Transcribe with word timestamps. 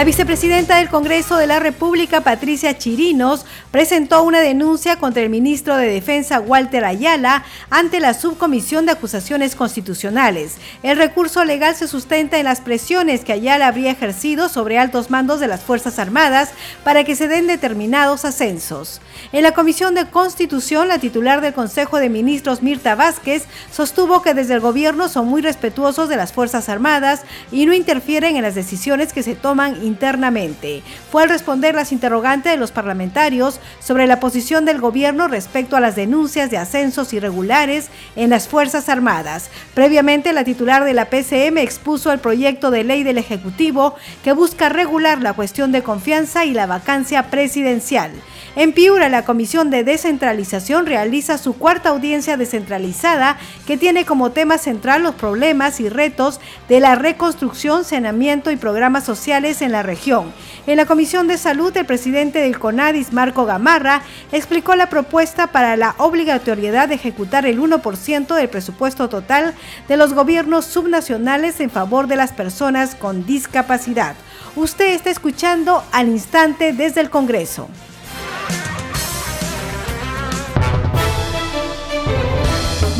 La 0.00 0.04
vicepresidenta 0.04 0.78
del 0.78 0.88
Congreso 0.88 1.36
de 1.36 1.46
la 1.46 1.60
República, 1.60 2.22
Patricia 2.22 2.78
Chirinos, 2.78 3.44
presentó 3.70 4.22
una 4.22 4.40
denuncia 4.40 4.96
contra 4.96 5.22
el 5.22 5.30
ministro 5.30 5.76
de 5.76 5.88
Defensa, 5.88 6.40
Walter 6.40 6.84
Ayala, 6.84 7.44
ante 7.70 8.00
la 8.00 8.14
Subcomisión 8.14 8.86
de 8.86 8.92
Acusaciones 8.92 9.54
Constitucionales. 9.54 10.56
El 10.82 10.98
recurso 10.98 11.44
legal 11.44 11.76
se 11.76 11.86
sustenta 11.86 12.38
en 12.38 12.44
las 12.44 12.60
presiones 12.60 13.24
que 13.24 13.32
Ayala 13.32 13.68
habría 13.68 13.92
ejercido 13.92 14.48
sobre 14.48 14.78
altos 14.78 15.10
mandos 15.10 15.40
de 15.40 15.46
las 15.46 15.60
Fuerzas 15.60 15.98
Armadas 15.98 16.50
para 16.84 17.04
que 17.04 17.14
se 17.14 17.28
den 17.28 17.46
determinados 17.46 18.24
ascensos. 18.24 19.00
En 19.32 19.42
la 19.42 19.52
Comisión 19.52 19.94
de 19.94 20.06
Constitución, 20.06 20.88
la 20.88 20.98
titular 20.98 21.40
del 21.40 21.54
Consejo 21.54 21.98
de 21.98 22.08
Ministros, 22.08 22.62
Mirta 22.62 22.94
Vázquez, 22.94 23.44
sostuvo 23.72 24.22
que 24.22 24.34
desde 24.34 24.54
el 24.54 24.60
gobierno 24.60 25.08
son 25.08 25.28
muy 25.28 25.42
respetuosos 25.42 26.08
de 26.08 26.16
las 26.16 26.32
Fuerzas 26.32 26.68
Armadas 26.68 27.22
y 27.52 27.66
no 27.66 27.74
interfieren 27.74 28.36
en 28.36 28.42
las 28.42 28.54
decisiones 28.54 29.12
que 29.12 29.22
se 29.22 29.34
toman 29.34 29.84
internamente. 29.84 30.82
Fue 31.12 31.22
al 31.22 31.28
responder 31.28 31.74
las 31.74 31.92
interrogantes 31.92 32.52
de 32.52 32.58
los 32.58 32.72
parlamentarios 32.72 33.59
sobre 33.80 34.06
la 34.06 34.20
posición 34.20 34.64
del 34.64 34.80
gobierno 34.80 35.28
respecto 35.28 35.76
a 35.76 35.80
las 35.80 35.96
denuncias 35.96 36.50
de 36.50 36.58
ascensos 36.58 37.12
irregulares 37.12 37.88
en 38.16 38.30
las 38.30 38.48
Fuerzas 38.48 38.88
Armadas. 38.88 39.50
Previamente, 39.74 40.32
la 40.32 40.44
titular 40.44 40.84
de 40.84 40.94
la 40.94 41.06
PCM 41.06 41.58
expuso 41.58 42.12
el 42.12 42.18
proyecto 42.18 42.70
de 42.70 42.84
ley 42.84 43.02
del 43.02 43.18
Ejecutivo 43.18 43.94
que 44.24 44.32
busca 44.32 44.68
regular 44.68 45.22
la 45.22 45.32
cuestión 45.32 45.72
de 45.72 45.82
confianza 45.82 46.44
y 46.44 46.52
la 46.52 46.66
vacancia 46.66 47.30
presidencial. 47.30 48.10
En 48.56 48.72
Piura, 48.72 49.08
la 49.08 49.24
Comisión 49.24 49.70
de 49.70 49.84
Descentralización 49.84 50.86
realiza 50.86 51.38
su 51.38 51.56
cuarta 51.56 51.90
audiencia 51.90 52.36
descentralizada 52.36 53.38
que 53.66 53.76
tiene 53.76 54.04
como 54.04 54.32
tema 54.32 54.58
central 54.58 55.04
los 55.04 55.14
problemas 55.14 55.78
y 55.78 55.88
retos 55.88 56.40
de 56.68 56.80
la 56.80 56.96
reconstrucción, 56.96 57.84
saneamiento 57.84 58.50
y 58.50 58.56
programas 58.56 59.04
sociales 59.04 59.62
en 59.62 59.72
la 59.72 59.82
región. 59.82 60.32
En 60.66 60.76
la 60.76 60.86
Comisión 60.86 61.28
de 61.28 61.38
Salud, 61.38 61.76
el 61.76 61.86
presidente 61.86 62.40
del 62.40 62.58
CONADIS, 62.58 63.12
Marco 63.12 63.46
Gamarra, 63.50 64.02
explicó 64.30 64.76
la 64.76 64.88
propuesta 64.88 65.48
para 65.48 65.76
la 65.76 65.96
obligatoriedad 65.98 66.88
de 66.88 66.94
ejecutar 66.94 67.46
el 67.46 67.60
1% 67.60 68.34
del 68.36 68.48
presupuesto 68.48 69.08
total 69.08 69.54
de 69.88 69.96
los 69.96 70.14
gobiernos 70.14 70.66
subnacionales 70.66 71.58
en 71.58 71.68
favor 71.68 72.06
de 72.06 72.14
las 72.14 72.30
personas 72.30 72.94
con 72.94 73.26
discapacidad. 73.26 74.14
Usted 74.54 74.94
está 74.94 75.10
escuchando 75.10 75.82
al 75.90 76.08
instante 76.08 76.72
desde 76.72 77.00
el 77.00 77.10
Congreso. 77.10 77.68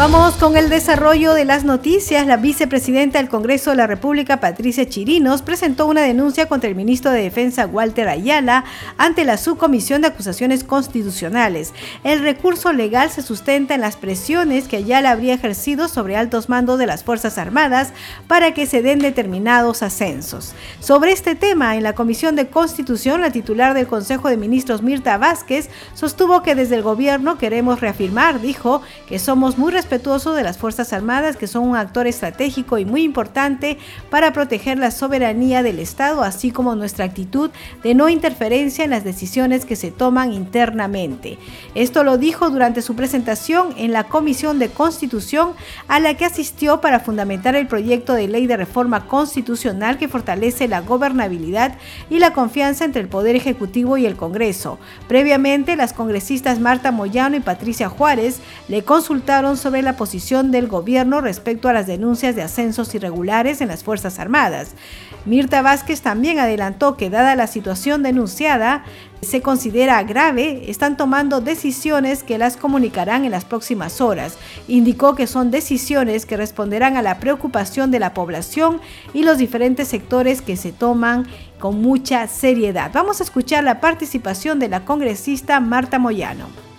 Vamos 0.00 0.36
con 0.36 0.56
el 0.56 0.70
desarrollo 0.70 1.34
de 1.34 1.44
las 1.44 1.64
noticias. 1.64 2.26
La 2.26 2.38
vicepresidenta 2.38 3.18
del 3.18 3.28
Congreso 3.28 3.68
de 3.68 3.76
la 3.76 3.86
República, 3.86 4.40
Patricia 4.40 4.88
Chirinos, 4.88 5.42
presentó 5.42 5.84
una 5.84 6.00
denuncia 6.00 6.48
contra 6.48 6.70
el 6.70 6.74
ministro 6.74 7.10
de 7.10 7.20
Defensa, 7.20 7.66
Walter 7.66 8.08
Ayala, 8.08 8.64
ante 8.96 9.26
la 9.26 9.36
Subcomisión 9.36 10.00
de 10.00 10.08
Acusaciones 10.08 10.64
Constitucionales. 10.64 11.74
El 12.02 12.20
recurso 12.20 12.72
legal 12.72 13.10
se 13.10 13.20
sustenta 13.20 13.74
en 13.74 13.82
las 13.82 13.96
presiones 13.96 14.68
que 14.68 14.78
Ayala 14.78 15.10
habría 15.10 15.34
ejercido 15.34 15.86
sobre 15.86 16.16
altos 16.16 16.48
mandos 16.48 16.78
de 16.78 16.86
las 16.86 17.04
Fuerzas 17.04 17.36
Armadas 17.36 17.92
para 18.26 18.54
que 18.54 18.64
se 18.64 18.80
den 18.80 19.00
determinados 19.00 19.82
ascensos. 19.82 20.54
Sobre 20.80 21.12
este 21.12 21.34
tema, 21.34 21.76
en 21.76 21.82
la 21.82 21.92
Comisión 21.92 22.36
de 22.36 22.48
Constitución, 22.48 23.20
la 23.20 23.32
titular 23.32 23.74
del 23.74 23.86
Consejo 23.86 24.30
de 24.30 24.38
Ministros, 24.38 24.80
Mirta 24.80 25.18
Vázquez, 25.18 25.68
sostuvo 25.92 26.42
que 26.42 26.54
desde 26.54 26.76
el 26.76 26.82
gobierno 26.82 27.36
queremos 27.36 27.82
reafirmar, 27.82 28.40
dijo, 28.40 28.80
que 29.06 29.18
somos 29.18 29.58
muy 29.58 29.70
responsables 29.72 29.89
respetuoso 29.90 30.34
de 30.34 30.44
las 30.44 30.56
Fuerzas 30.56 30.92
Armadas, 30.92 31.36
que 31.36 31.48
son 31.48 31.66
un 31.66 31.74
actor 31.74 32.06
estratégico 32.06 32.78
y 32.78 32.84
muy 32.84 33.02
importante 33.02 33.76
para 34.08 34.32
proteger 34.32 34.78
la 34.78 34.92
soberanía 34.92 35.64
del 35.64 35.80
Estado, 35.80 36.22
así 36.22 36.52
como 36.52 36.76
nuestra 36.76 37.04
actitud 37.04 37.50
de 37.82 37.96
no 37.96 38.08
interferencia 38.08 38.84
en 38.84 38.90
las 38.90 39.02
decisiones 39.02 39.64
que 39.64 39.74
se 39.74 39.90
toman 39.90 40.32
internamente. 40.32 41.38
Esto 41.74 42.04
lo 42.04 42.18
dijo 42.18 42.50
durante 42.50 42.82
su 42.82 42.94
presentación 42.94 43.74
en 43.76 43.90
la 43.90 44.04
Comisión 44.04 44.60
de 44.60 44.68
Constitución 44.68 45.54
a 45.88 45.98
la 45.98 46.14
que 46.14 46.24
asistió 46.24 46.80
para 46.80 47.00
fundamentar 47.00 47.56
el 47.56 47.66
proyecto 47.66 48.14
de 48.14 48.28
ley 48.28 48.46
de 48.46 48.56
reforma 48.56 49.08
constitucional 49.08 49.98
que 49.98 50.06
fortalece 50.06 50.68
la 50.68 50.82
gobernabilidad 50.82 51.74
y 52.10 52.20
la 52.20 52.32
confianza 52.32 52.84
entre 52.84 53.02
el 53.02 53.08
Poder 53.08 53.34
Ejecutivo 53.34 53.96
y 53.96 54.06
el 54.06 54.14
Congreso. 54.14 54.78
Previamente, 55.08 55.74
las 55.74 55.92
congresistas 55.92 56.60
Marta 56.60 56.92
Moyano 56.92 57.36
y 57.36 57.40
Patricia 57.40 57.88
Juárez 57.88 58.38
le 58.68 58.84
consultaron 58.84 59.56
sobre 59.56 59.79
la 59.82 59.96
posición 59.96 60.50
del 60.50 60.68
gobierno 60.68 61.20
respecto 61.20 61.68
a 61.68 61.72
las 61.72 61.86
denuncias 61.86 62.36
de 62.36 62.42
ascensos 62.42 62.94
irregulares 62.94 63.60
en 63.60 63.68
las 63.68 63.84
Fuerzas 63.84 64.18
Armadas. 64.18 64.72
Mirta 65.26 65.60
Vázquez 65.62 66.00
también 66.00 66.38
adelantó 66.38 66.96
que 66.96 67.10
dada 67.10 67.36
la 67.36 67.46
situación 67.46 68.02
denunciada, 68.02 68.84
se 69.20 69.42
considera 69.42 70.02
grave, 70.02 70.70
están 70.70 70.96
tomando 70.96 71.42
decisiones 71.42 72.22
que 72.22 72.38
las 72.38 72.56
comunicarán 72.56 73.24
en 73.24 73.32
las 73.32 73.44
próximas 73.44 74.00
horas. 74.00 74.38
Indicó 74.66 75.14
que 75.14 75.26
son 75.26 75.50
decisiones 75.50 76.24
que 76.24 76.38
responderán 76.38 76.96
a 76.96 77.02
la 77.02 77.18
preocupación 77.18 77.90
de 77.90 77.98
la 77.98 78.14
población 78.14 78.80
y 79.12 79.22
los 79.22 79.36
diferentes 79.36 79.88
sectores 79.88 80.40
que 80.40 80.56
se 80.56 80.72
toman 80.72 81.26
con 81.58 81.82
mucha 81.82 82.26
seriedad. 82.28 82.90
Vamos 82.94 83.20
a 83.20 83.24
escuchar 83.24 83.62
la 83.62 83.80
participación 83.80 84.58
de 84.58 84.68
la 84.68 84.84
congresista 84.86 85.60
Marta 85.60 85.98
Moyano. 85.98 86.69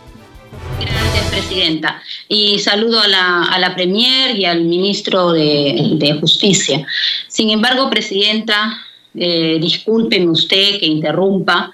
Gracias, 0.85 1.29
Presidenta. 1.29 2.01
Y 2.27 2.59
saludo 2.59 3.01
a 3.01 3.07
la, 3.07 3.43
a 3.43 3.59
la 3.59 3.75
Premier 3.75 4.37
y 4.37 4.45
al 4.45 4.63
Ministro 4.63 5.31
de, 5.31 6.17
Justicia. 6.19 6.85
Sin 7.27 7.49
embargo, 7.49 7.89
Presidenta, 7.89 8.77
eh, 9.15 9.57
discúlpeme 9.61 10.29
usted 10.29 10.79
que 10.79 10.85
interrumpa, 10.85 11.71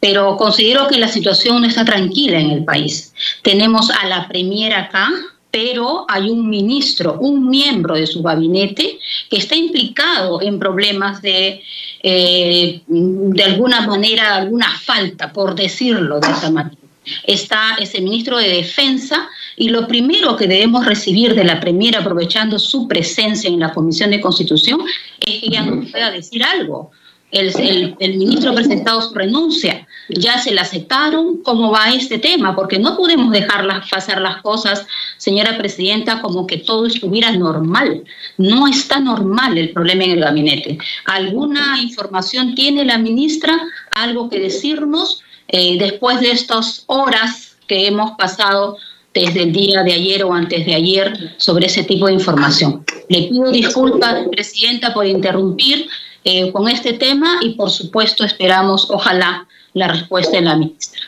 pero 0.00 0.36
considero 0.36 0.88
que 0.88 0.98
la 0.98 1.08
situación 1.08 1.62
no 1.62 1.68
está 1.68 1.84
tranquila 1.84 2.38
en 2.38 2.50
el 2.50 2.64
país. 2.64 3.14
Tenemos 3.42 3.90
a 3.90 4.06
la 4.06 4.28
Premier 4.28 4.74
acá, 4.74 5.08
pero 5.50 6.04
hay 6.08 6.30
un 6.30 6.48
ministro, 6.48 7.18
un 7.20 7.48
miembro 7.48 7.94
de 7.94 8.06
su 8.06 8.22
gabinete 8.22 8.98
que 9.28 9.36
está 9.36 9.56
implicado 9.56 10.40
en 10.42 10.58
problemas 10.58 11.22
de, 11.22 11.62
eh, 12.02 12.82
de 12.86 13.42
alguna 13.42 13.86
manera, 13.86 14.36
alguna 14.36 14.70
falta, 14.78 15.32
por 15.32 15.54
decirlo 15.54 16.20
de 16.20 16.30
esa 16.30 16.50
manera 16.50 16.79
está 17.24 17.76
ese 17.78 18.00
ministro 18.00 18.38
de 18.38 18.48
Defensa 18.48 19.28
y 19.56 19.68
lo 19.68 19.86
primero 19.86 20.36
que 20.36 20.46
debemos 20.46 20.86
recibir 20.86 21.34
de 21.34 21.44
la 21.44 21.60
Premier, 21.60 21.96
aprovechando 21.96 22.58
su 22.58 22.88
presencia 22.88 23.48
en 23.48 23.60
la 23.60 23.72
Comisión 23.72 24.10
de 24.10 24.20
Constitución, 24.20 24.80
es 25.20 25.40
que 25.40 25.46
ella 25.46 25.62
nos 25.62 25.90
pueda 25.90 26.10
decir 26.10 26.42
algo. 26.42 26.90
El, 27.30 27.94
ministro 28.16 28.50
ha 28.50 28.54
presentado 28.54 29.00
su 29.02 29.14
renuncia, 29.14 29.86
ya 30.08 30.38
se 30.38 30.52
la 30.52 30.62
aceptaron, 30.62 31.42
¿cómo 31.44 31.70
va 31.70 31.92
este 31.92 32.18
tema? 32.18 32.56
Porque 32.56 32.80
no 32.80 32.96
podemos 32.96 33.30
dejar 33.30 33.64
pasar 33.88 34.20
las 34.20 34.42
cosas, 34.42 34.84
señora 35.16 35.56
presidenta, 35.56 36.20
como 36.22 36.48
que 36.48 36.56
todo 36.56 36.86
estuviera 36.86 37.30
normal. 37.30 38.02
No 38.36 38.66
está 38.66 38.98
normal 38.98 39.58
el 39.58 39.70
problema 39.70 40.04
en 40.04 40.10
el 40.10 40.20
gabinete. 40.20 40.78
¿Alguna 41.04 41.80
información 41.80 42.56
tiene 42.56 42.84
la 42.84 42.98
ministra? 42.98 43.60
¿Algo 43.92 44.28
que 44.28 44.40
decirnos? 44.40 45.22
Eh, 45.52 45.78
después 45.78 46.20
de 46.20 46.30
estas 46.30 46.84
horas 46.86 47.56
que 47.66 47.88
hemos 47.88 48.12
pasado 48.12 48.76
desde 49.12 49.42
el 49.42 49.52
día 49.52 49.82
de 49.82 49.92
ayer 49.92 50.22
o 50.22 50.32
antes 50.32 50.64
de 50.64 50.74
ayer 50.74 51.34
sobre 51.38 51.66
ese 51.66 51.82
tipo 51.82 52.06
de 52.06 52.12
información. 52.12 52.84
Le 53.08 53.28
pido 53.28 53.50
disculpas, 53.50 54.28
Presidenta, 54.30 54.94
por 54.94 55.06
interrumpir 55.06 55.88
eh, 56.22 56.52
con 56.52 56.68
este 56.68 56.92
tema 56.92 57.40
y 57.42 57.54
por 57.54 57.70
supuesto 57.70 58.24
esperamos, 58.24 58.88
ojalá, 58.90 59.48
la 59.72 59.88
respuesta 59.88 60.36
de 60.36 60.42
la 60.42 60.56
ministra. 60.56 61.00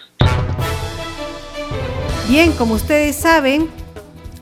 Bien, 2.28 2.52
como 2.52 2.74
ustedes 2.74 3.14
saben, 3.14 3.70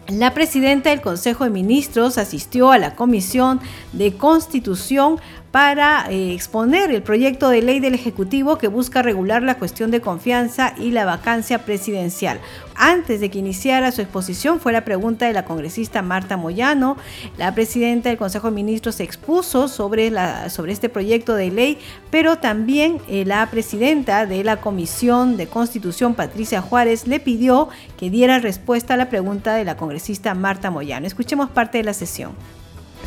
la 0.09 0.33
presidenta 0.33 0.91
del 0.91 1.03
Consejo 1.03 1.45
de 1.45 1.51
Ministros 1.51 2.19
asistió 2.19 2.71
a 2.73 2.79
la 2.79 2.97
Comisión 2.97 3.61
de 3.93 4.17
Constitución 4.17 5.21
para 5.51 6.07
eh, 6.11 6.33
exponer 6.33 6.91
el 6.93 7.03
proyecto 7.03 7.49
de 7.49 7.63
ley 7.63 7.81
del 7.81 7.95
Ejecutivo 7.95 8.57
que 8.57 8.69
busca 8.69 9.03
regular 9.03 9.43
la 9.43 9.59
cuestión 9.59 9.91
de 9.91 10.01
confianza 10.01 10.75
y 10.79 10.93
la 10.93 11.05
vacancia 11.05 11.65
presidencial. 11.65 12.41
Antes 12.77 13.21
de 13.21 13.31
que 13.31 13.41
iniciara 13.41 13.91
su 13.91 14.01
exposición 14.01 14.61
fue 14.61 14.73
la 14.73 14.85
pregunta 14.85 15.27
de 15.27 15.33
la 15.33 15.45
congresista 15.45 16.03
Marta 16.03 16.37
Moyano. 16.37 16.97
La 17.37 17.55
presidenta 17.55 18.09
del 18.09 18.19
Consejo 18.19 18.49
de 18.49 18.55
Ministros 18.55 19.01
expuso 19.01 19.69
sobre, 19.69 20.13
sobre 20.51 20.73
este 20.73 20.89
proyecto 20.89 21.35
de 21.35 21.51
ley, 21.51 21.79
pero 22.11 22.37
también 22.37 22.99
eh, 23.09 23.25
la 23.27 23.45
presidenta 23.51 24.27
de 24.27 24.45
la 24.45 24.61
Comisión 24.61 25.37
de 25.37 25.49
Constitución, 25.49 26.15
Patricia 26.15 26.63
Juárez, 26.63 27.07
le 27.09 27.19
pidió 27.19 27.69
que 27.99 28.09
diera 28.09 28.39
respuesta 28.39 28.95
a 28.95 28.97
la 28.97 29.09
pregunta 29.09 29.55
de 29.55 29.65
la 29.65 29.77
congresista 29.77 30.35
Marta 30.35 30.71
Moyano. 30.71 31.07
Escuchemos 31.07 31.51
parte 31.51 31.79
de 31.79 31.85
la 31.85 31.93
sesión. 31.93 32.33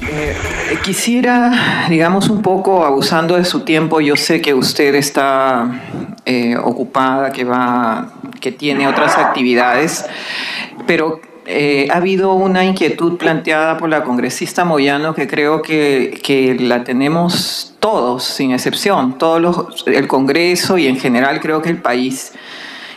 Eh, 0.09 0.35
quisiera, 0.83 1.85
digamos, 1.89 2.29
un 2.29 2.41
poco 2.41 2.85
abusando 2.85 3.35
de 3.35 3.45
su 3.45 3.61
tiempo. 3.61 4.01
Yo 4.01 4.15
sé 4.15 4.41
que 4.41 4.53
usted 4.53 4.95
está 4.95 5.81
eh, 6.25 6.55
ocupada, 6.57 7.31
que 7.31 7.43
va, 7.43 8.13
que 8.39 8.51
tiene 8.51 8.87
otras 8.87 9.17
actividades, 9.17 10.05
pero 10.85 11.21
eh, 11.45 11.87
ha 11.91 11.97
habido 11.97 12.33
una 12.33 12.63
inquietud 12.63 13.17
planteada 13.17 13.77
por 13.77 13.89
la 13.89 14.03
congresista 14.03 14.63
Moyano 14.63 15.13
que 15.13 15.27
creo 15.27 15.61
que, 15.61 16.19
que 16.23 16.55
la 16.59 16.83
tenemos 16.83 17.75
todos, 17.79 18.23
sin 18.23 18.51
excepción, 18.51 19.17
todos 19.17 19.41
los, 19.41 19.87
el 19.87 20.07
Congreso 20.07 20.77
y 20.77 20.87
en 20.87 20.97
general 20.97 21.39
creo 21.39 21.61
que 21.61 21.69
el 21.69 21.81
país. 21.81 22.33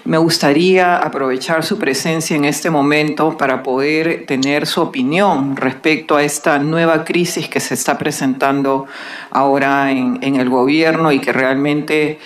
Me 0.07 0.19
gustaría 0.19 0.99
aprovechar 0.99 1.65
su 1.65 1.81
presencia 1.81 2.37
en 2.37 2.45
este 2.45 2.71
momento 2.71 3.37
para 3.37 3.65
poder 3.65 4.25
tener 4.25 4.69
su 4.69 4.81
opinión 4.81 5.57
respecto 5.57 6.15
a 6.15 6.23
esta 6.23 6.61
nueva 6.61 7.05
crisis 7.05 7.49
que 7.49 7.59
se 7.59 7.75
está 7.75 7.99
presentando 7.99 8.87
ahora 9.33 9.91
en, 9.91 10.23
el 10.23 10.49
gobierno 10.49 11.11
y 11.11 11.19
que 11.19 11.33
realmente 11.33 12.21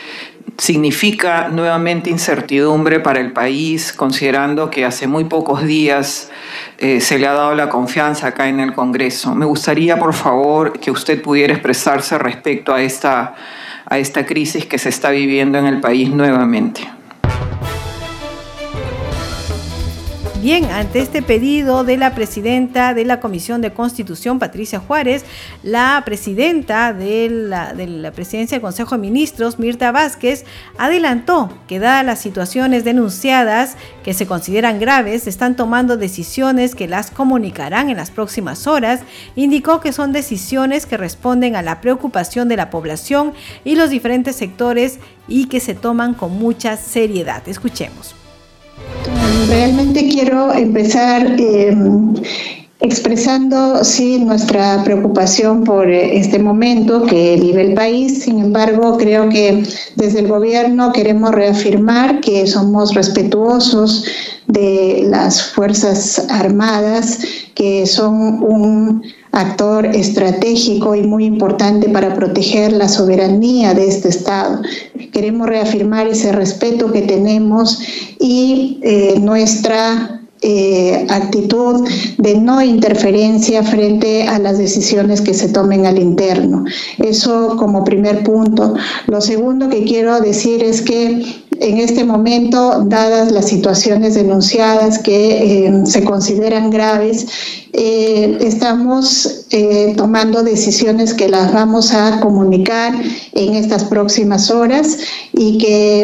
significa 0.59 1.49
nuevamente 1.49 2.11
incertidumbre 2.11 3.01
para 3.01 3.19
el 3.19 3.33
país, 3.33 3.95
considerando 3.95 4.69
que 4.69 4.85
hace 4.85 5.07
muy 5.07 5.25
pocos 5.25 5.65
días 5.65 6.31
eh, 6.77 7.01
se 7.01 7.19
le 7.19 7.29
ha 7.29 7.33
dado 7.33 7.55
la 7.55 7.71
confianza 7.71 8.27
acá 8.27 8.47
en 8.51 8.61
el 8.61 8.75
Congreso. 8.75 9.35
Me 9.35 9.47
gustaría, 9.47 9.99
por 9.99 10.13
favor, 10.13 10.79
que 10.79 10.91
usted 10.91 11.23
pudiera 11.23 11.55
expresarse 11.55 12.19
respecto 12.19 12.75
a 12.75 12.83
esta, 12.83 13.35
a 13.87 13.99
esta 13.99 14.27
crisis 14.27 14.67
que 14.67 14.77
se 14.77 14.91
está 14.91 15.09
viviendo 15.09 15.57
en 15.57 15.65
el 15.65 15.81
país 15.81 16.11
nuevamente. 16.11 17.00
Bien, 20.43 20.65
ante 20.65 21.01
este 21.01 21.21
pedido 21.21 21.85
de 21.85 21.99
la 21.99 22.15
presidenta 22.15 22.95
de 22.95 23.05
la 23.05 23.21
Comisión 23.21 23.61
de 23.61 23.75
Constitución, 23.75 24.39
Patricia 24.39 24.79
Juárez, 24.79 25.23
la 25.63 26.01
presidenta 26.07 26.95
de 26.95 27.29
la, 27.29 27.75
de 27.75 27.87
la 27.87 28.11
presidencia 28.11 28.55
del 28.57 28.63
Consejo 28.63 28.95
de 28.95 29.03
Ministros, 29.03 29.59
Mirta 29.59 29.93
Vázquez, 29.93 30.47
adelantó 30.79 31.53
que 31.69 31.79
dadas 31.79 32.07
las 32.07 32.21
situaciones 32.21 32.85
denunciadas 32.85 33.77
que 34.03 34.15
se 34.15 34.27
consideran 34.27 34.81
graves, 34.81 35.27
están 35.27 35.57
tomando 35.57 35.99
decisiones 35.99 36.75
que 36.75 36.89
las 36.89 37.11
comunicarán 37.11 37.91
en 37.91 37.99
las 37.99 38.11
próximas 38.11 38.67
horas. 38.67 39.01
Indicó 39.37 39.81
que 39.83 39.93
son 39.93 40.13
decisiones 40.13 40.87
que 40.87 40.97
responden 40.97 41.55
a 41.55 41.61
la 41.61 41.83
preocupación 41.83 42.49
de 42.49 42.57
la 42.57 42.71
población 42.71 43.35
y 43.63 43.77
los 43.77 43.91
diferentes 43.91 44.37
sectores 44.37 45.01
y 45.29 45.49
que 45.49 45.61
se 45.61 45.75
toman 45.75 46.15
con 46.15 46.39
mucha 46.39 46.79
seriedad. 46.79 47.47
Escuchemos. 47.47 48.15
Realmente 49.49 50.09
quiero 50.09 50.53
empezar 50.53 51.35
eh, 51.39 51.77
expresando 52.81 53.85
sí 53.85 54.19
nuestra 54.21 54.83
preocupación 54.85 55.65
por 55.65 55.89
eh, 55.91 56.19
este 56.19 56.39
momento 56.39 57.05
que 57.05 57.37
vive 57.37 57.63
el 57.63 57.75
país. 57.75 58.23
Sin 58.23 58.39
embargo, 58.39 58.97
creo 58.97 59.29
que 59.29 59.63
desde 59.97 60.21
el 60.21 60.29
gobierno 60.29 60.93
queremos 60.93 61.33
reafirmar 61.33 62.21
que 62.21 62.47
somos 62.47 62.95
respetuosos 62.95 64.05
de 64.47 65.05
las 65.07 65.43
Fuerzas 65.43 66.27
Armadas, 66.31 67.19
que 67.55 67.87
son 67.87 68.43
un 68.43 69.03
actor 69.33 69.87
estratégico 69.87 70.95
y 70.95 71.03
muy 71.03 71.25
importante 71.25 71.89
para 71.89 72.15
proteger 72.15 72.73
la 72.73 72.89
soberanía 72.89 73.75
de 73.75 73.89
este 73.89 74.09
Estado. 74.09 74.61
Queremos 75.13 75.49
reafirmar 75.49 76.07
ese 76.07 76.33
respeto 76.33 76.93
que 76.93 77.03
tenemos 77.03 77.81
y 78.19 78.79
eh, 78.83 79.19
nuestra 79.21 80.21
eh, 80.43 81.07
actitud 81.11 81.87
de 82.17 82.35
no 82.37 82.63
interferencia 82.63 83.63
frente 83.63 84.23
a 84.23 84.39
las 84.39 84.57
decisiones 84.57 85.21
que 85.21 85.35
se 85.35 85.51
tomen 85.51 85.85
al 85.85 85.99
interno. 85.99 86.65
Eso 86.99 87.57
como 87.59 87.85
primer 87.85 88.23
punto. 88.23 88.75
Lo 89.07 89.21
segundo 89.21 89.69
que 89.69 89.85
quiero 89.85 90.19
decir 90.21 90.65
es 90.65 90.81
que 90.81 91.45
en 91.61 91.77
este 91.77 92.05
momento, 92.05 92.85
dadas 92.87 93.31
las 93.33 93.49
situaciones 93.49 94.15
denunciadas 94.15 94.99
que 94.99 95.67
eh, 95.67 95.73
se 95.85 96.05
consideran 96.05 96.71
graves, 96.71 97.27
eh, 97.73 98.39
estamos 98.41 99.47
eh, 99.51 99.95
tomando 99.97 100.43
decisiones 100.43 101.15
que 101.15 101.29
las 101.29 101.53
vamos 101.53 101.93
a 101.93 102.21
comunicar 102.21 102.95
en 103.33 103.55
estas 103.55 103.85
próximas 103.85 104.51
horas 104.51 104.99
y 105.33 105.59
que 105.59 106.03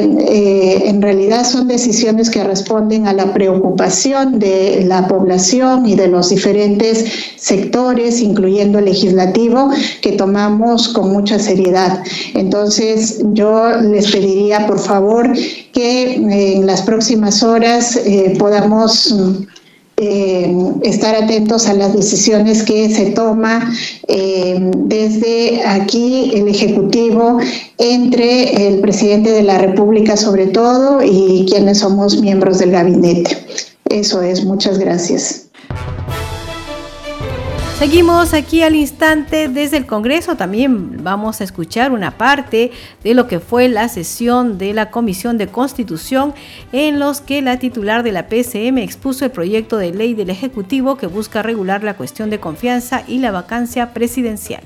en 0.88 1.02
realidad 1.02 1.44
son 1.44 1.68
decisiones 1.68 2.30
que 2.30 2.42
responden 2.44 3.06
a 3.06 3.12
la 3.12 3.32
preocupación 3.32 4.38
de 4.38 4.84
la 4.86 5.08
población 5.08 5.86
y 5.86 5.94
de 5.94 6.08
los 6.08 6.30
diferentes 6.30 7.04
sectores, 7.36 8.20
incluyendo 8.20 8.78
el 8.78 8.86
legislativo, 8.86 9.70
que 10.00 10.12
tomamos 10.12 10.88
con 10.88 11.12
mucha 11.12 11.38
seriedad. 11.38 12.02
Entonces, 12.34 13.20
yo 13.32 13.80
les 13.80 14.10
pediría, 14.10 14.66
por 14.66 14.78
favor, 14.78 15.32
que 15.72 16.14
en 16.14 16.66
las 16.66 16.82
próximas 16.82 17.42
horas 17.42 17.96
eh, 17.96 18.34
podamos 18.38 19.14
eh, 19.98 20.54
estar 20.82 21.14
atentos 21.14 21.66
a 21.69 21.72
las 21.72 21.94
decisiones 21.94 22.62
que 22.64 22.90
se 22.94 23.12
toman 23.12 23.72
eh, 24.08 24.70
desde 24.76 25.62
aquí 25.64 26.32
el 26.34 26.48
Ejecutivo 26.48 27.38
entre 27.78 28.69
el 28.69 28.81
presidente 28.81 29.31
de 29.31 29.43
la 29.43 29.56
República 29.56 30.19
sobre 30.19 30.48
todo 30.48 31.00
y 31.02 31.46
quienes 31.48 31.78
somos 31.78 32.20
miembros 32.20 32.58
del 32.58 32.72
gabinete. 32.72 33.38
Eso 33.88 34.20
es, 34.20 34.44
muchas 34.44 34.78
gracias. 34.78 35.45
Seguimos 37.78 38.32
aquí 38.32 38.62
al 38.62 38.75
instante 38.75 39.49
desde 39.49 39.76
el 39.76 39.84
Congreso. 39.84 40.34
También 40.34 41.05
vamos 41.05 41.43
a 41.43 41.44
escuchar 41.44 41.93
una 41.93 42.17
parte 42.17 42.70
de 43.05 43.12
lo 43.12 43.28
que 43.28 43.38
fue 43.38 43.69
la 43.69 43.90
sesión 43.90 44.56
de 44.56 44.73
la 44.73 44.90
Comisión 44.90 45.37
de 45.37 45.49
Constitución 45.49 46.32
en 46.73 46.99
los 46.99 47.20
que 47.20 47.43
la 47.43 47.58
titular 47.58 48.02
de 48.02 48.12
la 48.12 48.28
PCM 48.28 48.78
expuso 48.78 49.26
el 49.26 49.31
proyecto 49.31 49.76
de 49.76 49.93
ley 49.93 50.14
del 50.14 50.31
Ejecutivo 50.31 50.96
que 50.96 51.06
busca 51.06 51.43
regular 51.43 51.84
la 51.84 51.99
cuestión 51.99 52.31
de 52.31 52.40
confianza 52.40 53.02
y 53.06 53.19
la 53.19 53.31
vacancia 53.31 53.93
presidencial. 53.93 54.62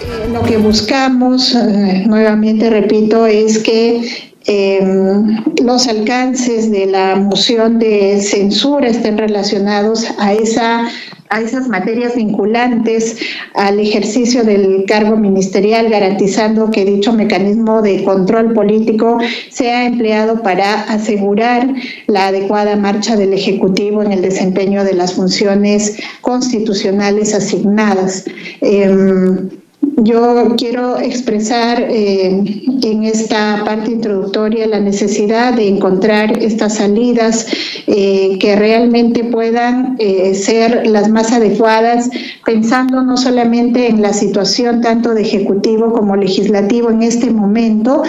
Eh, 0.00 0.28
lo 0.32 0.42
que 0.42 0.58
buscamos, 0.58 1.56
eh, 1.56 2.04
nuevamente 2.06 2.70
repito, 2.70 3.26
es 3.26 3.58
que 3.58 4.30
em, 4.44 5.42
los 5.64 5.88
alcances 5.88 6.70
de 6.70 6.86
la 6.86 7.16
moción 7.16 7.80
de 7.80 8.20
censura 8.22 8.88
estén 8.88 9.18
relacionados 9.18 10.06
a 10.18 10.32
esa 10.32 10.88
a 11.32 11.40
esas 11.40 11.66
materias 11.66 12.14
vinculantes 12.14 13.16
al 13.54 13.80
ejercicio 13.80 14.44
del 14.44 14.84
cargo 14.86 15.16
ministerial, 15.16 15.88
garantizando 15.88 16.70
que 16.70 16.84
dicho 16.84 17.12
mecanismo 17.14 17.80
de 17.80 18.04
control 18.04 18.52
político 18.52 19.18
sea 19.50 19.86
empleado 19.86 20.42
para 20.42 20.82
asegurar 20.82 21.66
la 22.06 22.26
adecuada 22.26 22.76
marcha 22.76 23.16
del 23.16 23.32
Ejecutivo 23.32 24.02
en 24.02 24.12
el 24.12 24.20
desempeño 24.20 24.84
de 24.84 24.92
las 24.92 25.14
funciones 25.14 25.96
constitucionales 26.20 27.34
asignadas. 27.34 28.26
Em, 28.60 29.61
yo 30.04 30.54
quiero 30.56 30.98
expresar 30.98 31.80
eh, 31.82 32.42
en 32.82 33.04
esta 33.04 33.62
parte 33.64 33.92
introductoria 33.92 34.66
la 34.66 34.80
necesidad 34.80 35.54
de 35.54 35.68
encontrar 35.68 36.42
estas 36.42 36.76
salidas 36.76 37.46
eh, 37.86 38.36
que 38.38 38.56
realmente 38.56 39.24
puedan 39.24 39.96
eh, 39.98 40.34
ser 40.34 40.86
las 40.86 41.08
más 41.08 41.32
adecuadas, 41.32 42.10
pensando 42.44 43.02
no 43.02 43.16
solamente 43.16 43.88
en 43.88 44.02
la 44.02 44.12
situación 44.12 44.80
tanto 44.80 45.14
de 45.14 45.22
ejecutivo 45.22 45.92
como 45.92 46.16
legislativo 46.16 46.90
en 46.90 47.02
este 47.02 47.30
momento, 47.30 48.02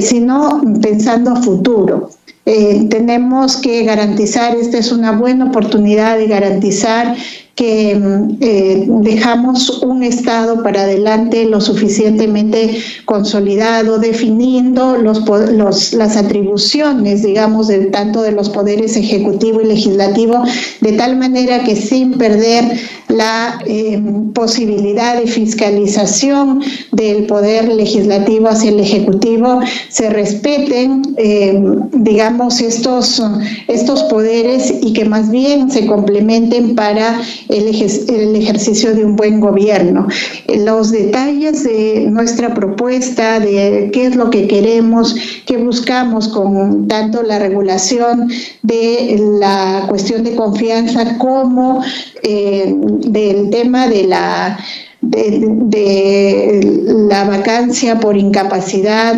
sino 0.00 0.62
pensando 0.80 1.32
a 1.32 1.36
futuro. 1.36 2.10
tenemos 2.44 3.56
que 3.56 3.84
garantizar, 3.84 4.56
esta 4.56 4.78
es 4.78 4.92
una 4.92 5.12
buena 5.12 5.46
oportunidad 5.46 6.16
de 6.18 6.26
garantizar 6.26 7.14
que 7.54 7.92
eh, 8.40 8.84
dejamos 8.88 9.82
un 9.82 10.02
Estado 10.02 10.62
para 10.62 10.82
adelante 10.82 11.44
lo 11.44 11.60
suficientemente 11.60 12.82
consolidado, 13.04 13.98
definiendo 13.98 14.96
los, 14.96 15.92
las 15.92 16.16
atribuciones, 16.16 17.22
digamos, 17.22 17.68
de, 17.68 17.86
tanto 17.86 18.22
de 18.22 18.32
los 18.32 18.48
poderes 18.48 18.96
ejecutivo 18.96 19.60
y 19.60 19.66
legislativo, 19.66 20.42
de 20.80 20.92
tal 20.92 21.16
manera 21.16 21.62
que 21.64 21.76
sin 21.76 22.14
perder 22.14 22.78
la 23.08 23.58
eh, 23.66 24.00
posibilidad 24.34 25.20
de 25.20 25.26
fiscalización 25.26 26.62
del 26.92 27.26
poder 27.26 27.68
legislativo 27.68 28.48
hacia 28.48 28.70
el 28.70 28.80
ejecutivo, 28.80 29.60
se 29.88 30.10
respeten, 30.10 31.02
eh, 31.18 31.60
digamos, 31.92 32.60
estos, 32.60 33.22
estos 33.68 34.04
poderes 34.04 34.72
y 34.80 34.92
que 34.92 35.04
más 35.04 35.30
bien 35.30 35.70
se 35.70 35.86
complementen 35.86 36.74
para 36.74 37.20
el, 37.50 38.36
ejercicio 38.36 38.94
de 38.94 39.04
un 39.04 39.16
buen 39.16 39.40
gobierno. 39.40 40.06
Los 40.48 40.90
detalles 40.90 41.64
de 41.64 42.06
nuestra 42.10 42.54
propuesta, 42.54 43.40
de 43.40 43.90
qué 43.92 44.06
es 44.06 44.16
lo 44.16 44.30
que 44.30 44.46
queremos, 44.46 45.14
qué 45.46 45.56
buscamos 45.56 46.28
con 46.28 46.88
tanto 46.88 47.22
la 47.22 47.38
regulación 47.38 48.30
de 48.62 49.20
la 49.38 49.84
cuestión 49.88 50.24
de 50.24 50.34
confianza 50.34 51.18
como 51.18 51.82
eh, 52.22 52.74
del 52.76 53.50
tema 53.50 53.88
de 53.88 54.04
la 54.04 54.58
de, 55.00 56.60
la 57.08 57.24
vacancia 57.24 57.98
por 57.98 58.16
incapacidad 58.16 59.16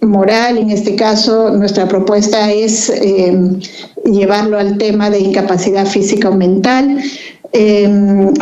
moral, 0.00 0.58
en 0.58 0.70
este 0.70 0.94
caso 0.94 1.50
nuestra 1.50 1.88
propuesta 1.88 2.52
es 2.52 2.90
eh, 2.90 3.36
llevarlo 4.04 4.58
al 4.58 4.78
tema 4.78 5.10
de 5.10 5.18
incapacidad 5.18 5.86
física 5.86 6.30
o 6.30 6.34
mental. 6.34 7.02
Em, 7.52 8.32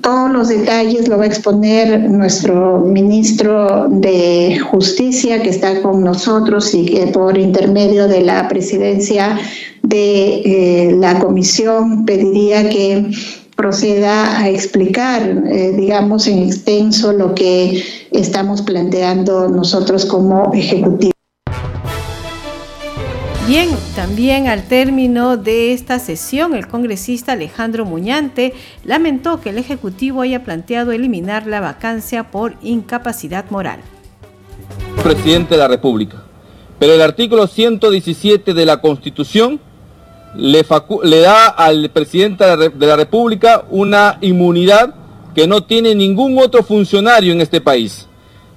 todos 0.00 0.30
los 0.30 0.48
detalles 0.48 1.08
lo 1.08 1.18
va 1.18 1.24
a 1.24 1.26
exponer 1.26 2.00
nuestro 2.10 2.80
ministro 2.80 3.88
de 3.88 4.58
Justicia 4.58 5.42
que 5.42 5.50
está 5.50 5.80
con 5.82 6.02
nosotros 6.02 6.74
y 6.74 6.86
que 6.86 7.06
por 7.08 7.38
intermedio 7.38 8.08
de 8.08 8.22
la 8.22 8.48
presidencia 8.48 9.38
de 9.82 10.88
eh, 10.88 10.96
la 10.98 11.18
comisión 11.18 12.04
pediría 12.04 12.68
que 12.68 13.10
proceda 13.56 14.40
a 14.40 14.48
explicar, 14.48 15.22
eh, 15.46 15.72
digamos, 15.76 16.26
en 16.26 16.38
extenso 16.40 17.12
lo 17.12 17.34
que 17.34 17.82
estamos 18.10 18.62
planteando 18.62 19.48
nosotros 19.48 20.04
como 20.04 20.52
Ejecutivo. 20.52 21.13
Bien, 23.46 23.68
también 23.94 24.48
al 24.48 24.66
término 24.68 25.36
de 25.36 25.74
esta 25.74 25.98
sesión, 25.98 26.54
el 26.54 26.66
congresista 26.66 27.32
Alejandro 27.32 27.84
Muñante 27.84 28.54
lamentó 28.84 29.42
que 29.42 29.50
el 29.50 29.58
Ejecutivo 29.58 30.22
haya 30.22 30.42
planteado 30.44 30.92
eliminar 30.92 31.46
la 31.46 31.60
vacancia 31.60 32.30
por 32.30 32.54
incapacidad 32.62 33.44
moral. 33.50 33.80
Presidente 35.02 35.56
de 35.56 35.60
la 35.60 35.68
República. 35.68 36.22
Pero 36.78 36.94
el 36.94 37.02
artículo 37.02 37.46
117 37.46 38.54
de 38.54 38.64
la 38.64 38.80
Constitución 38.80 39.60
le, 40.34 40.64
le 41.02 41.20
da 41.20 41.48
al 41.48 41.90
presidente 41.90 42.44
de 42.46 42.86
la 42.86 42.96
República 42.96 43.66
una 43.68 44.16
inmunidad 44.22 44.94
que 45.34 45.46
no 45.46 45.64
tiene 45.64 45.94
ningún 45.94 46.38
otro 46.38 46.62
funcionario 46.62 47.34
en 47.34 47.42
este 47.42 47.60
país. 47.60 48.08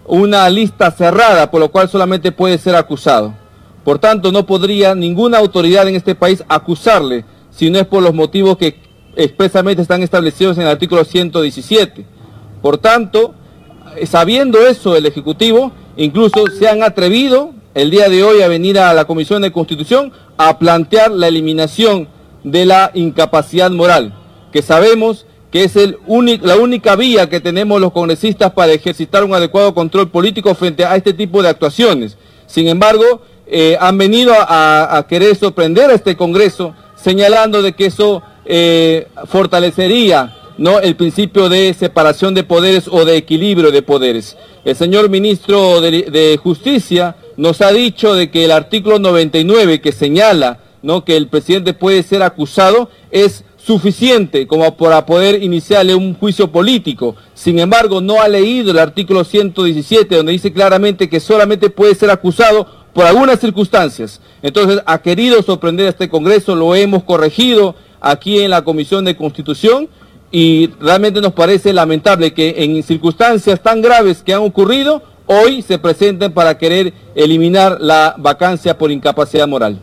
Una 0.05 0.49
lista 0.49 0.91
cerrada 0.91 1.51
por 1.51 1.59
lo 1.59 1.69
cual 1.69 1.89
solamente 1.89 2.31
puede 2.31 2.57
ser 2.57 2.77
acusado. 2.77 3.46
Por 3.87 3.99
tanto, 3.99 4.33
no 4.33 4.45
podría 4.45 4.95
ninguna 4.95 5.37
autoridad 5.37 5.87
en 5.87 5.95
este 5.95 6.13
país 6.13 6.43
acusarle 6.49 7.23
si 7.51 7.69
no 7.69 7.79
es 7.79 7.85
por 7.85 8.03
los 8.03 8.13
motivos 8.13 8.57
que 8.57 8.75
expresamente 9.15 9.81
están 9.81 10.03
establecidos 10.03 10.57
en 10.57 10.63
el 10.63 10.67
artículo 10.67 11.05
117. 11.05 12.05
Por 12.61 12.79
tanto, 12.79 13.33
sabiendo 14.03 14.59
eso 14.67 14.97
el 14.97 15.05
Ejecutivo, 15.05 15.71
incluso 15.95 16.47
se 16.47 16.67
han 16.67 16.83
atrevido 16.83 17.51
el 17.75 17.89
día 17.89 18.09
de 18.09 18.25
hoy 18.25 18.41
a 18.41 18.49
venir 18.49 18.77
a 18.77 18.93
la 18.93 19.05
Comisión 19.05 19.41
de 19.41 19.53
Constitución 19.53 20.11
a 20.35 20.59
plantear 20.59 21.09
la 21.09 21.29
eliminación 21.29 22.09
de 22.43 22.65
la 22.65 22.91
incapacidad 22.93 23.71
moral, 23.71 24.13
que 24.51 24.63
sabemos 24.63 25.25
que 25.49 25.63
es 25.63 25.77
la 26.41 26.57
única 26.57 26.97
vía 26.97 27.29
que 27.29 27.39
tenemos 27.39 27.79
los 27.79 27.93
congresistas 27.93 28.51
para 28.51 28.73
ejercitar 28.73 29.23
un 29.23 29.33
adecuado 29.33 29.73
control 29.73 30.09
político 30.09 30.53
frente 30.55 30.83
a 30.83 30.97
este 30.97 31.13
tipo 31.13 31.41
de 31.41 31.47
actuaciones. 31.47 32.17
Sin 32.47 32.67
embargo, 32.67 33.21
eh, 33.49 33.77
han 33.79 33.97
venido 33.97 34.33
a, 34.37 35.05
querer 35.07 35.35
sorprender 35.35 35.89
a 35.89 35.93
este 35.93 36.15
Congreso 36.15 36.73
señalando 36.95 37.61
de 37.61 37.73
que 37.73 37.85
eso 37.85 38.21
eh, 38.45 39.07
fortalecería 39.25 40.35
¿no? 40.57 40.79
el 40.79 40.95
principio 40.95 41.47
de 41.49 41.73
separación 41.73 42.33
de 42.33 42.43
poderes 42.43 42.87
o 42.91 43.05
de 43.05 43.17
equilibrio 43.17 43.71
de 43.71 43.81
poderes. 43.81 44.37
El 44.65 44.75
señor 44.75 45.09
ministro 45.09 45.81
de 45.81 46.39
Justicia 46.41 47.15
nos 47.37 47.61
ha 47.61 47.71
dicho 47.71 48.15
de 48.15 48.29
que 48.29 48.45
el 48.45 48.51
artículo 48.51 48.99
99 48.99 49.79
que 49.79 49.91
señala 49.91 50.59
¿no? 50.81 51.05
que 51.05 51.15
el 51.15 51.27
presidente 51.27 51.73
puede 51.73 52.03
ser 52.03 52.23
acusado 52.23 52.89
es 53.11 53.43
suficiente 53.57 54.47
como 54.47 54.77
para 54.77 55.05
poder 55.05 55.43
iniciarle 55.43 55.93
un 55.93 56.13
juicio 56.13 56.51
político. 56.51 57.15
Sin 57.33 57.59
embargo, 57.59 57.99
no 57.99 58.21
ha 58.21 58.27
leído 58.29 58.71
el 58.71 58.79
artículo 58.79 59.25
117 59.25 60.15
donde 60.15 60.31
dice 60.31 60.53
claramente 60.53 61.09
que 61.09 61.19
solamente 61.19 61.69
puede 61.69 61.93
ser 61.93 62.09
acusado 62.09 62.65
por 62.97 63.05
algunas 63.05 63.39
circunstancias. 63.39 64.19
Entonces, 64.41 64.81
ha 64.87 64.97
querido 65.03 65.43
sorprender 65.43 65.85
a 65.85 65.89
este 65.91 66.09
Congreso, 66.09 66.55
lo 66.55 66.73
hemos 66.73 67.03
corregido 67.03 67.75
aquí 68.01 68.39
en 68.39 68.49
la 68.49 68.63
Comisión 68.63 69.05
de 69.05 69.15
Constitución 69.15 69.87
y 70.31 70.71
realmente 70.79 71.21
nos 71.21 71.33
parece 71.33 71.73
lamentable 71.73 72.33
que 72.33 72.55
en 72.57 72.81
circunstancias 72.81 73.61
tan 73.61 73.83
graves 73.83 74.23
que 74.23 74.33
han 74.33 74.41
ocurrido, 74.41 75.03
hoy 75.27 75.61
se 75.61 75.77
presenten 75.77 76.33
para 76.33 76.57
querer 76.57 76.91
eliminar 77.13 77.77
la 77.79 78.15
vacancia 78.17 78.75
por 78.79 78.91
incapacidad 78.91 79.47
moral. 79.47 79.79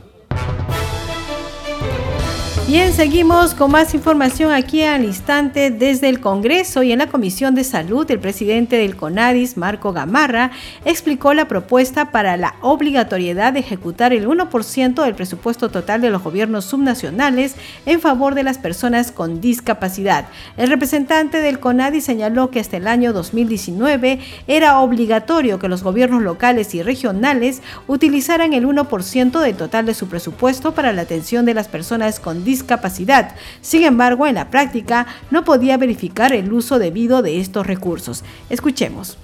Bien, 2.66 2.94
seguimos 2.94 3.52
con 3.52 3.71
más 3.73 3.92
información 3.92 4.50
aquí 4.50 4.83
al 4.85 5.04
instante 5.04 5.71
desde 5.71 6.09
el 6.09 6.21
Congreso 6.21 6.83
y 6.83 6.92
en 6.92 7.00
la 7.00 7.09
Comisión 7.09 7.54
de 7.54 7.62
Salud. 7.62 8.11
El 8.11 8.21
presidente 8.21 8.76
del 8.76 8.97
CONADIS, 8.97 9.59
Marco 9.59 9.92
Gamarra, 9.92 10.50
explicó 10.87 11.35
la 11.35 11.47
propuesta 11.47 12.11
para 12.11 12.38
la 12.38 12.54
obligatoriedad 12.62 13.52
de 13.52 13.61
ejecutar 13.61 14.14
el 14.14 14.26
1% 14.26 15.04
del 15.04 15.14
presupuesto 15.14 15.68
total 15.68 16.00
de 16.00 16.09
los 16.09 16.23
gobiernos 16.23 16.64
subnacionales 16.64 17.54
en 17.85 18.00
favor 18.00 18.35
de 18.35 18.44
las 18.44 18.56
personas 18.56 19.12
con 19.12 19.42
discapacidad. 19.42 20.28
El 20.56 20.71
representante 20.71 21.42
del 21.42 21.61
CONADIS 21.61 22.04
señaló 22.04 22.50
que 22.50 22.61
hasta 22.61 22.78
el 22.78 22.88
año 22.88 23.12
2019 23.12 24.21
era 24.47 24.80
obligatorio 24.80 25.59
que 25.59 25.68
los 25.68 25.83
gobiernos 25.83 26.23
locales 26.23 26.75
y 26.75 26.83
regionales 26.83 27.61
utilizaran 27.88 28.54
el 28.54 28.66
1% 28.66 29.38
del 29.38 29.54
total 29.54 29.85
de 29.85 29.92
su 29.92 30.09
presupuesto 30.09 30.73
para 30.73 30.94
la 30.94 31.02
atención 31.02 31.44
de 31.44 31.52
las 31.52 31.68
personas 31.68 32.21
con 32.21 32.38
discapacidad 32.38 32.54
discapacidad. 32.55 33.35
Sin 33.61 33.83
embargo, 33.83 34.27
en 34.27 34.37
la 34.37 34.49
práctica 34.49 35.07
no 35.33 35.45
podía 35.45 35.77
verificar 35.77 36.33
el 36.33 36.53
uso 36.53 36.79
debido 36.79 37.21
de 37.21 37.41
estos 37.41 37.67
recursos. 37.67 38.23
Escuchemos. 38.49 39.19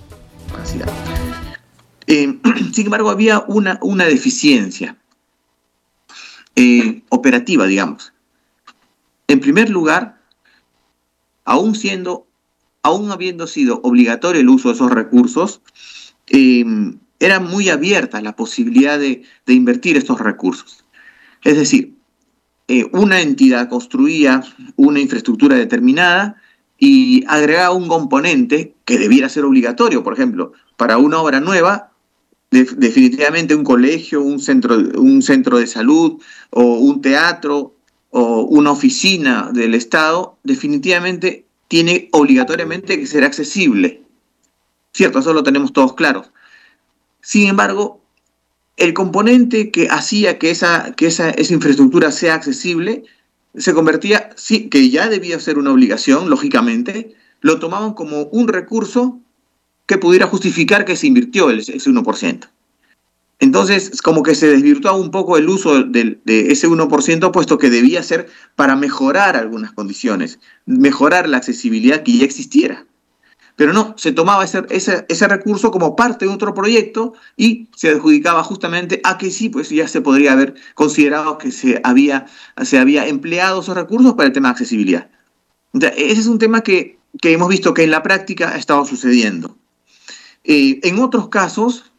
Eh, 2.07 2.39
sin 2.73 2.87
embargo, 2.87 3.11
había 3.11 3.45
una, 3.47 3.79
una 3.83 4.05
deficiencia 4.05 4.97
eh, 6.57 7.03
operativa, 7.09 7.67
digamos. 7.67 8.13
En 9.29 9.39
primer 9.39 9.71
lugar, 9.71 10.21
aún 11.45 11.77
siendo, 11.77 12.27
aún 12.83 13.13
habiendo 13.13 13.47
sido 13.47 13.81
obligatorio 13.85 14.41
el 14.41 14.49
uso 14.49 14.69
de 14.69 14.75
esos 14.75 14.91
recursos, 14.91 15.63
eh, 16.27 16.65
era 17.21 17.39
muy 17.39 17.69
abierta 17.69 18.21
la 18.21 18.35
posibilidad 18.35 18.99
de, 18.99 19.23
de 19.47 19.55
invertir 19.55 19.97
estos 19.97 20.19
recursos. 20.19 20.85
Es 21.45 21.57
decir, 21.57 22.00
eh, 22.71 22.89
una 22.93 23.21
entidad 23.21 23.69
construía 23.69 24.45
una 24.77 25.01
infraestructura 25.01 25.57
determinada 25.57 26.37
y 26.79 27.25
agregaba 27.27 27.75
un 27.75 27.89
componente 27.89 28.77
que 28.85 28.97
debiera 28.97 29.29
ser 29.29 29.45
obligatorio, 29.45 30.05
por 30.05 30.13
ejemplo, 30.13 30.53
para 30.77 30.97
una 30.97 31.19
obra 31.19 31.41
nueva, 31.41 31.91
definitivamente 32.53 33.57
un 33.57 33.65
colegio, 33.65 34.23
un 34.23 34.39
centro, 34.39 34.77
un 34.77 35.21
centro 35.21 35.59
de 35.59 35.67
salud 35.67 36.23
o 36.51 36.63
un 36.75 37.01
teatro 37.01 37.75
o 38.11 38.43
una 38.43 38.71
oficina 38.71 39.51
del 39.53 39.75
Estado, 39.75 40.39
definitivamente 40.45 41.47
tiene 41.67 42.09
obligatoriamente 42.13 43.01
que 43.01 43.07
ser 43.09 43.25
accesible. 43.25 44.03
Cierto, 44.93 45.19
eso 45.19 45.33
lo 45.33 45.43
tenemos 45.43 45.73
todos 45.73 45.95
claros. 45.95 46.31
Sin 47.21 47.49
embargo, 47.49 48.01
el 48.81 48.95
componente 48.95 49.71
que 49.71 49.89
hacía 49.89 50.39
que 50.39 50.51
esa, 50.51 50.93
que 50.93 51.07
esa, 51.07 51.35
infraestructura 51.39 52.11
sea 52.11 52.35
accesible 52.35 53.05
se 53.55 53.75
convertía, 53.75 54.31
sí, 54.37 54.69
que 54.69 54.89
ya 54.91 55.09
debía 55.09 55.39
ser 55.39 55.59
una 55.59 55.71
obligación, 55.71 56.31
lógicamente, 56.31 57.15
lo 57.41 57.59
tomaban 57.59 57.95
como 57.95 58.23
un 58.25 58.49
recurso 58.49 59.21
que 59.87 59.99
pudiera 59.99 60.27
justificar 60.27 60.85
que 60.85 60.97
se 60.97 61.07
invirtió 61.07 61.51
ese 61.51 61.75
1%. 61.75 62.49
Entonces, 63.39 64.01
como 64.03 64.23
que 64.23 64.35
se 64.35 64.49
desvirtuaba 64.49 64.97
un 64.97 65.11
poco 65.11 65.37
el 65.37 65.49
uso 65.49 65.83
de, 65.83 66.19
ese 66.27 66.69
1%, 66.69 67.31
puesto 67.33 67.59
que 67.59 67.71
debía 67.71 68.03
ser 68.03 68.29
para 68.55 68.77
mejorar 68.77 69.37
algunas 69.37 69.73
condiciones, 69.73 70.39
mejorar 70.65 71.29
la 71.29 71.39
accesibilidad 71.39 72.03
que 72.03 72.19
ya 72.19 72.25
existiera. 72.25 72.87
Pero 73.61 73.75
no, 73.75 73.93
se 73.99 74.13
tomaba 74.13 74.43
ese, 74.43 74.65
ese, 74.71 75.29
recurso 75.29 75.71
como 75.71 75.95
parte 75.95 76.25
de 76.25 76.33
otro 76.33 76.55
proyecto 76.55 77.13
y 77.37 77.69
se 77.77 77.91
adjudicaba 77.91 78.43
justamente 78.43 79.03
a 79.05 79.19
que 79.19 79.31
sí, 79.31 79.51
pues 79.51 79.69
ya 79.69 79.87
se 79.87 80.01
podría 80.01 80.33
haber 80.33 80.55
considerado 80.73 81.37
que 81.37 81.51
se 81.53 81.79
había, 81.85 82.25
se 82.65 82.79
había 82.79 83.07
empleado 83.07 83.61
esos 83.61 83.77
recursos 83.77 84.15
para 84.15 84.29
el 84.29 84.33
tema 84.33 84.49
de 84.49 84.53
accesibilidad. 84.53 85.11
ese 85.75 86.21
es 86.21 86.27
un 86.27 86.39
tema 86.39 86.63
que, 86.63 86.99
que, 87.21 87.35
hemos 87.35 87.51
visto 87.51 87.75
que 87.75 87.85
en 87.85 87.91
la 87.91 88.03
práctica 88.03 88.49
ha 88.49 88.57
estado 88.57 88.87
sucediendo. 88.87 89.59
Eh, 90.43 90.81
en 90.83 90.99
otros 90.99 91.29
casos, 91.29 91.93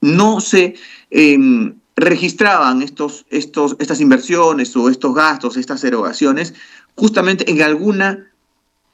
no 0.00 0.40
se 0.40 0.74
em, 1.10 1.74
registraban 1.96 2.80
estos, 2.80 3.26
estos, 3.28 3.76
estas 3.78 4.00
inversiones 4.00 4.74
o 4.74 4.88
estos 4.88 5.14
gastos, 5.14 5.58
estas 5.58 5.84
erogaciones, 5.84 6.54
justamente 6.94 7.50
en 7.50 7.60
alguna 7.60 8.27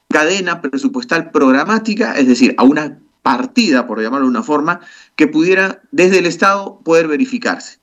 cadena 0.09 0.61
presupuestal 0.61 1.31
programática, 1.31 2.17
es 2.17 2.27
decir, 2.27 2.55
a 2.57 2.63
una 2.63 2.99
partida, 3.21 3.87
por 3.87 4.01
llamarlo 4.01 4.27
de 4.27 4.31
una 4.31 4.43
forma, 4.43 4.81
que 5.15 5.27
pudiera 5.27 5.81
desde 5.91 6.19
el 6.19 6.25
Estado 6.25 6.79
poder 6.83 7.07
verificarse. 7.07 7.79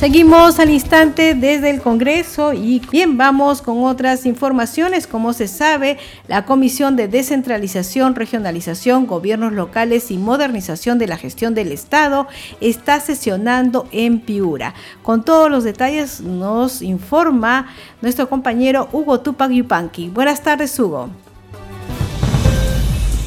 Seguimos 0.00 0.58
al 0.58 0.70
instante 0.70 1.34
desde 1.34 1.68
el 1.68 1.82
Congreso 1.82 2.54
y 2.54 2.80
bien 2.90 3.18
vamos 3.18 3.60
con 3.60 3.84
otras 3.84 4.24
informaciones. 4.24 5.06
Como 5.06 5.34
se 5.34 5.46
sabe, 5.46 5.98
la 6.26 6.46
Comisión 6.46 6.96
de 6.96 7.06
Descentralización, 7.06 8.14
Regionalización, 8.14 9.06
Gobiernos 9.06 9.52
Locales 9.52 10.10
y 10.10 10.16
Modernización 10.16 10.98
de 10.98 11.06
la 11.06 11.18
Gestión 11.18 11.54
del 11.54 11.70
Estado 11.70 12.28
está 12.62 12.98
sesionando 12.98 13.88
en 13.92 14.20
Piura. 14.20 14.72
Con 15.02 15.22
todos 15.22 15.50
los 15.50 15.64
detalles 15.64 16.22
nos 16.22 16.80
informa 16.80 17.66
nuestro 18.00 18.26
compañero 18.26 18.88
Hugo 18.92 19.20
Tupac 19.20 19.50
Yupanqui. 19.50 20.08
Buenas 20.08 20.42
tardes, 20.42 20.80
Hugo. 20.80 21.10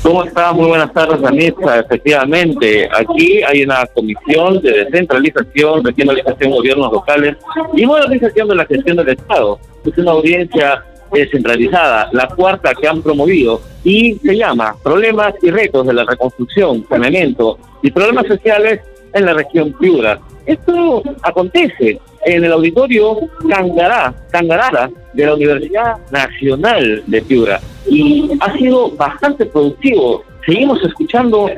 ¿Cómo 0.04 0.26
está? 0.26 0.52
Muy 0.52 0.68
buenas 0.68 0.92
tardes, 0.92 1.24
Anita. 1.24 1.80
Efectivamente, 1.80 2.90
aquí 2.94 3.42
hay 3.42 3.64
una 3.64 3.86
comisión 3.86 4.62
de 4.62 4.84
descentralización, 4.84 5.82
regionalización, 5.82 6.52
gobiernos 6.52 6.92
locales 6.92 7.38
y 7.74 7.86
modernización 7.86 8.50
de 8.50 8.56
la 8.56 8.66
gestión 8.66 8.98
del 8.98 9.08
Estado. 9.08 9.60
Es 9.86 9.98
una 9.98 10.12
audiencia 10.12 10.84
descentralizada, 11.10 12.10
la 12.12 12.28
cuarta 12.28 12.74
que 12.76 12.86
han 12.86 13.02
promovido 13.02 13.62
y 13.86 14.16
se 14.16 14.36
llama 14.36 14.76
Problemas 14.84 15.36
y 15.42 15.52
retos 15.52 15.88
de 15.88 15.94
la 15.94 16.04
reconstrucción, 16.04 16.86
saneamiento 16.90 17.58
y 17.82 17.90
problemas 17.90 18.28
sociales 18.28 18.82
en 19.14 19.26
la 19.26 19.34
región 19.34 19.72
Piura. 19.80 20.20
Esto 20.46 21.02
acontece 21.22 22.02
en 22.25 22.44
el 22.44 22.51
auditorio 22.51 23.18
Cangará, 23.50 24.13
Cangarara 24.32 24.89
de 25.13 25.25
la 25.25 25.36
Universidad 25.36 25.98
Nacional 26.12 27.03
de 27.08 27.22
Piura 27.22 27.60
y 27.88 28.32
ha 28.39 28.58
sido 28.58 28.92
bastante 28.92 29.46
productivo. 29.46 30.24
Seguimos 30.46 30.84
escuchando 30.84 31.46
uh, 31.46 31.50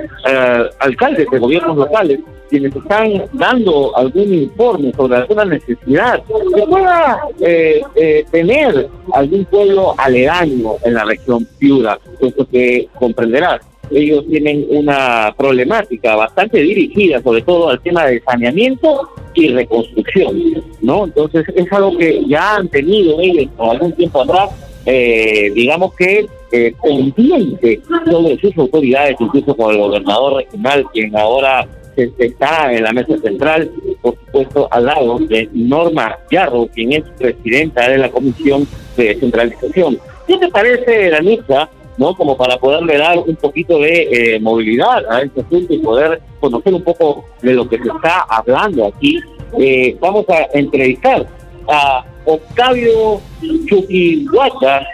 alcaldes 0.79 1.29
de 1.29 1.39
gobiernos 1.39 1.77
locales 1.77 2.19
quienes 2.49 2.75
están 2.75 3.23
dando 3.33 3.95
algún 3.97 4.33
informe 4.33 4.93
sobre 4.95 5.17
alguna 5.17 5.45
necesidad 5.45 6.21
que 6.23 6.61
pueda 6.67 7.21
eh, 7.39 7.81
eh, 7.95 8.25
tener 8.31 8.87
algún 9.13 9.45
pueblo 9.45 9.95
aledaño 9.97 10.75
en 10.83 10.93
la 10.93 11.05
región 11.05 11.47
Piura, 11.57 11.97
puesto 12.19 12.47
que 12.47 12.87
comprenderás 12.99 13.61
ellos 13.91 14.25
tienen 14.27 14.65
una 14.69 15.33
problemática 15.37 16.15
bastante 16.15 16.59
dirigida 16.59 17.21
sobre 17.21 17.41
todo 17.41 17.69
al 17.69 17.81
tema 17.81 18.05
de 18.05 18.21
saneamiento 18.21 19.09
y 19.33 19.49
reconstrucción, 19.49 20.63
¿no? 20.81 21.05
Entonces 21.05 21.45
es 21.55 21.71
algo 21.71 21.97
que 21.97 22.23
ya 22.27 22.55
han 22.55 22.69
tenido 22.69 23.19
ellos 23.19 23.47
algún 23.57 23.91
tiempo 23.93 24.21
atrás, 24.21 24.49
eh, 24.85 25.51
digamos 25.53 25.93
que 25.95 26.25
eh, 26.51 26.73
pendiente 26.81 27.81
sobre 28.05 28.37
sus 28.39 28.57
autoridades, 28.57 29.17
incluso 29.19 29.55
con 29.55 29.73
el 29.73 29.81
gobernador 29.81 30.35
regional, 30.37 30.85
quien 30.93 31.15
ahora 31.17 31.67
está 31.95 32.71
en 32.73 32.83
la 32.83 32.93
mesa 32.93 33.17
central, 33.17 33.71
por 34.01 34.15
supuesto, 34.25 34.67
al 34.71 34.85
lado 34.85 35.19
de 35.19 35.49
Norma 35.53 36.17
Yarro, 36.29 36.67
quien 36.67 36.93
es 36.93 37.03
presidenta 37.17 37.89
de 37.89 37.97
la 37.97 38.09
Comisión 38.09 38.67
de 38.97 39.05
Descentralización. 39.05 39.97
¿Qué 40.27 40.37
te 40.37 40.47
parece, 40.49 41.09
Danitza, 41.09 41.69
¿no? 41.97 42.15
Como 42.15 42.35
para 42.37 42.57
poderle 42.57 42.97
dar 42.97 43.17
un 43.19 43.35
poquito 43.35 43.79
de 43.79 44.35
eh, 44.35 44.39
movilidad 44.39 45.03
a 45.11 45.21
este 45.21 45.41
asunto 45.41 45.73
y 45.73 45.79
poder 45.79 46.21
conocer 46.39 46.73
un 46.73 46.83
poco 46.83 47.25
de 47.41 47.53
lo 47.53 47.67
que 47.67 47.77
se 47.77 47.87
está 47.87 48.21
hablando 48.29 48.87
aquí. 48.87 49.19
Eh, 49.57 49.95
vamos 49.99 50.25
a 50.29 50.47
entrevistar 50.57 51.25
a 51.67 52.05
Octavio 52.25 53.21
Chuquihuaca, 53.67 54.85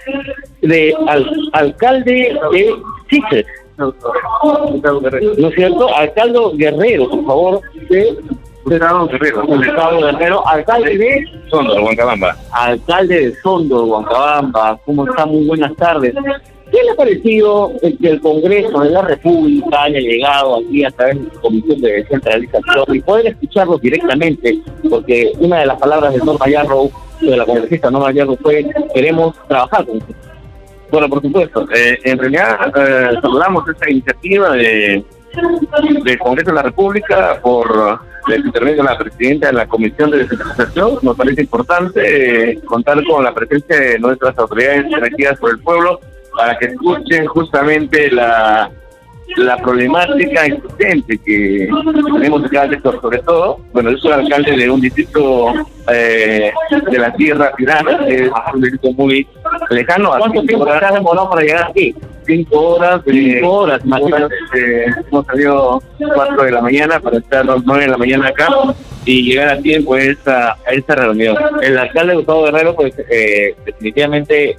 de 0.61 0.93
alcalde 1.53 2.37
de 2.51 2.75
Chiches. 3.09 3.45
¿No 3.77 5.47
es 5.47 5.55
cierto? 5.55 5.95
Alcalde 5.95 6.39
Guerrero, 6.55 7.09
por 7.09 7.25
favor. 7.25 7.61
De 7.89 8.17
Guerrero. 8.65 9.07
Guerrero, 9.07 10.47
alcalde 10.47 10.97
de 10.97 11.25
Sondo, 11.49 11.83
Huancabamba. 11.83 12.35
Alcalde 12.51 13.27
de 13.27 13.35
Sondo, 13.41 13.85
Huancabamba. 13.85 14.79
¿Cómo 14.85 15.09
está? 15.09 15.25
Muy 15.25 15.47
buenas 15.47 15.75
tardes. 15.75 16.13
¿Qué 16.71 16.83
le 16.83 16.91
ha 16.91 16.95
parecido 16.95 17.73
que 17.81 18.09
el 18.09 18.21
Congreso 18.21 18.79
de 18.79 18.89
la 18.91 19.01
República 19.01 19.83
haya 19.83 19.99
llegado 19.99 20.59
aquí 20.59 20.85
a 20.85 20.91
través 20.91 21.21
de 21.21 21.29
su 21.31 21.41
comisión 21.41 21.81
de 21.81 21.91
descentralización 21.91 22.95
y 22.95 22.99
poder 23.01 23.27
escucharlos 23.27 23.81
directamente? 23.81 24.59
Porque 24.89 25.33
una 25.39 25.59
de 25.59 25.65
las 25.65 25.77
palabras 25.77 26.13
de 26.13 26.19
Norma 26.19 26.47
Yarrow, 26.47 26.89
de 27.19 27.37
la 27.37 27.45
congresista 27.45 27.91
Norma 27.91 28.13
Yarrow, 28.13 28.37
fue 28.41 28.65
queremos 28.93 29.35
trabajar 29.49 29.85
con 29.85 29.97
usted. 29.97 30.15
Bueno, 30.91 31.09
por 31.09 31.21
supuesto. 31.21 31.67
Eh, 31.73 31.99
en 32.03 32.17
realidad, 32.17 32.71
eh, 32.75 33.17
saludamos 33.21 33.67
esta 33.67 33.89
iniciativa 33.89 34.51
de, 34.51 35.03
del 36.03 36.19
Congreso 36.19 36.51
de 36.51 36.55
la 36.55 36.63
República 36.63 37.39
por 37.41 37.99
el 38.29 38.45
intermedio 38.45 38.77
de 38.77 38.89
la 38.89 38.97
presidenta 38.97 39.47
de 39.47 39.53
la 39.53 39.67
Comisión 39.67 40.11
de 40.11 40.19
Descentralización. 40.19 40.99
Nos 41.01 41.17
parece 41.17 41.41
importante 41.41 42.51
eh, 42.51 42.61
contar 42.61 43.03
con 43.05 43.23
la 43.23 43.33
presencia 43.33 43.77
de 43.77 43.99
nuestras 43.99 44.37
autoridades 44.37 44.85
elegidas 44.91 45.37
por 45.39 45.51
el 45.51 45.59
pueblo 45.59 45.99
para 46.35 46.57
que 46.57 46.65
escuchen 46.67 47.25
justamente 47.27 48.09
la, 48.11 48.69
la 49.37 49.57
problemática 49.57 50.45
existente 50.45 51.17
que 51.17 51.69
tenemos 52.13 52.43
en 52.43 52.49
cada 52.49 52.69
sector, 52.69 53.01
sobre 53.01 53.19
todo, 53.19 53.59
bueno, 53.73 53.91
yo 53.91 53.97
soy 53.97 54.11
alcalde 54.13 54.57
de 54.57 54.69
un 54.69 54.81
distrito 54.81 55.53
eh, 55.91 56.51
de 56.91 56.97
la 56.97 57.13
tierra 57.13 57.53
tirana, 57.57 58.05
que 58.05 58.25
es 58.25 58.31
un 58.53 58.61
distrito 58.61 58.93
muy 58.93 59.27
lejano. 59.69 60.11
¿Cuánto 60.17 60.41
tiempo 60.43 60.65
se 60.65 60.85
ha 60.85 60.91
demorado 60.91 61.29
para 61.29 61.41
llegar 61.41 61.69
aquí? 61.69 61.95
Cinco 62.25 62.75
horas, 62.75 63.01
cinco 63.05 63.51
horas, 63.51 63.81
imagínate, 63.83 64.35
eh, 64.55 64.85
hemos 65.09 65.25
salido 65.25 65.81
cuatro 66.13 66.43
de 66.43 66.51
la 66.51 66.61
mañana 66.61 66.99
para 66.99 67.17
estar 67.17 67.41
a 67.41 67.55
las 67.55 67.63
nueve 67.65 67.85
de 67.85 67.89
la 67.89 67.97
mañana 67.97 68.27
acá 68.27 68.47
y 69.05 69.23
llegar 69.23 69.49
a 69.49 69.57
tiempo 69.59 69.95
a 69.95 70.01
esta, 70.01 70.51
a 70.51 70.71
esta 70.71 70.95
reunión. 70.95 71.35
El 71.63 71.77
alcalde 71.77 72.15
Gustavo 72.15 72.43
Guerrero, 72.43 72.75
pues 72.75 72.93
eh, 73.09 73.55
definitivamente 73.65 74.57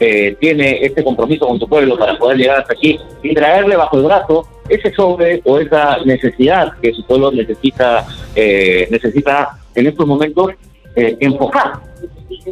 eh, 0.00 0.36
tiene 0.40 0.84
este 0.84 1.02
compromiso 1.02 1.46
con 1.46 1.58
su 1.58 1.68
pueblo 1.68 1.98
para 1.98 2.18
poder 2.18 2.38
llegar 2.38 2.60
hasta 2.60 2.74
aquí 2.74 2.98
y 3.22 3.34
traerle 3.34 3.76
bajo 3.76 3.96
el 3.98 4.04
brazo 4.04 4.48
ese 4.68 4.92
sobre 4.92 5.40
o 5.44 5.58
esa 5.58 5.98
necesidad 6.04 6.72
que 6.82 6.92
su 6.92 7.04
pueblo 7.06 7.30
necesita 7.32 8.06
eh, 8.34 8.88
necesita 8.90 9.58
en 9.74 9.86
estos 9.86 10.06
momentos 10.06 10.52
eh, 10.96 11.16
enfocar. 11.20 11.74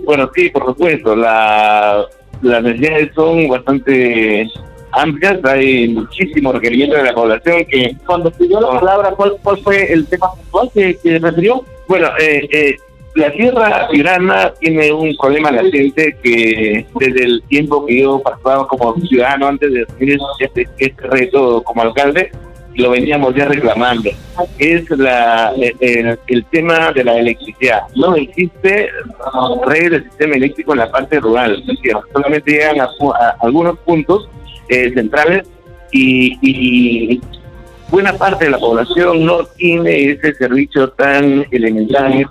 Bueno, 0.05 0.31
sí, 0.35 0.49
por 0.51 0.67
supuesto, 0.67 1.17
la, 1.17 2.05
las 2.43 2.63
necesidades 2.63 3.11
son 3.15 3.49
bastante 3.49 4.49
amplias, 4.93 5.39
hay 5.45 5.89
muchísimos 5.89 6.55
requerimientos 6.55 6.99
de 6.99 7.05
la 7.05 7.15
población 7.15 7.65
que... 7.65 7.97
Cuando 8.07 8.31
pidió 8.31 8.61
la 8.61 8.81
palabra, 8.81 9.11
¿cuál, 9.13 9.37
cuál 9.43 9.59
fue 9.59 9.93
el 9.93 10.07
tema 10.07 10.33
puntual 10.35 10.71
que, 10.73 10.97
que 11.03 11.19
refirió? 11.19 11.65
Bueno, 11.89 12.09
eh, 12.21 12.49
eh, 12.53 12.77
la 13.15 13.31
tierra 13.31 13.89
tirana 13.91 14.53
tiene 14.59 14.93
un 14.93 15.17
problema 15.17 15.51
latente 15.51 16.17
que 16.23 16.85
desde 16.99 17.25
el 17.25 17.43
tiempo 17.49 17.87
que 17.87 18.01
yo 18.01 18.21
pasaba 18.21 18.67
como 18.67 18.95
ciudadano 18.97 19.47
antes 19.47 19.73
de 19.73 19.83
asumir 19.83 20.19
este, 20.41 20.69
este 20.79 21.07
reto 21.07 21.63
como 21.63 21.83
alcalde, 21.83 22.33
lo 22.75 22.91
veníamos 22.91 23.35
ya 23.37 23.45
reclamando. 23.47 24.11
Es 24.59 24.91
la, 24.91 25.53
el, 25.81 26.45
tema 26.47 26.93
de 26.93 27.05
la 27.05 27.19
electricidad. 27.19 27.83
No 27.95 28.17
existe 28.17 28.91
red 29.65 29.91
del 29.93 30.05
sistema 30.05 30.35
eléctrico 30.35 30.73
en 30.73 30.79
la 30.79 30.91
parte 30.91 31.21
rural. 31.21 31.63
solamente 32.13 32.51
llegan 32.51 32.81
a, 32.81 32.89
algunos 33.41 33.79
puntos 33.81 34.29
eh, 34.69 34.93
centrales 34.93 35.47
y, 35.93 36.37
y 36.43 37.21
buena 37.95 38.13
parte 38.15 38.47
de 38.47 38.51
la 38.51 38.59
población 38.59 39.25
no 39.25 39.45
tiene 39.45 40.11
ese 40.11 40.35
servicio 40.35 40.91
tan 40.91 41.47
elemental, 41.53 42.27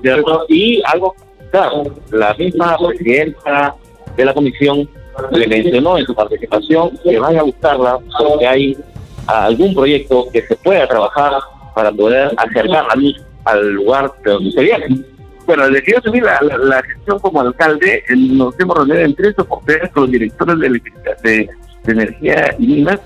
¿cierto? 0.00 0.46
Y 0.48 0.80
algo, 0.86 1.16
claro, 1.50 1.82
la 2.12 2.32
misma 2.34 2.76
presidenta 2.78 3.74
de 4.16 4.24
la 4.24 4.32
comisión 4.32 4.88
le 5.32 5.48
mencionó 5.48 5.98
en 5.98 6.06
su 6.06 6.14
participación 6.14 6.96
que 7.02 7.18
vaya 7.18 7.40
a 7.40 7.42
buscarla 7.42 7.98
porque 8.16 8.46
hay 8.46 8.76
algún 9.26 9.74
proyecto 9.74 10.26
que 10.32 10.42
se 10.42 10.54
pueda 10.54 10.86
trabajar 10.86 11.32
para 11.74 11.90
poder 11.90 12.30
acercar 12.36 12.86
la 12.86 12.94
luz 12.94 13.20
al 13.46 13.72
lugar 13.72 14.12
de 14.24 14.30
donde 14.30 14.52
se 14.52 14.62
viene. 14.62 15.04
Bueno, 15.44 15.64
que 15.84 15.90
yo 15.90 15.98
asumí 15.98 16.20
la, 16.20 16.38
la, 16.40 16.82
gestión 16.82 17.18
como 17.18 17.40
alcalde, 17.40 18.04
nos 18.16 18.58
hemos 18.60 18.76
reunido 18.76 19.00
en 19.00 19.14
tres 19.16 19.36
oportunidades 19.38 19.90
con 19.90 20.02
los 20.04 20.12
directores 20.12 20.58
de, 20.60 20.68
de, 20.68 21.48
de 21.84 21.92
energía 21.92 22.54
y 22.60 22.66
minas 22.66 23.00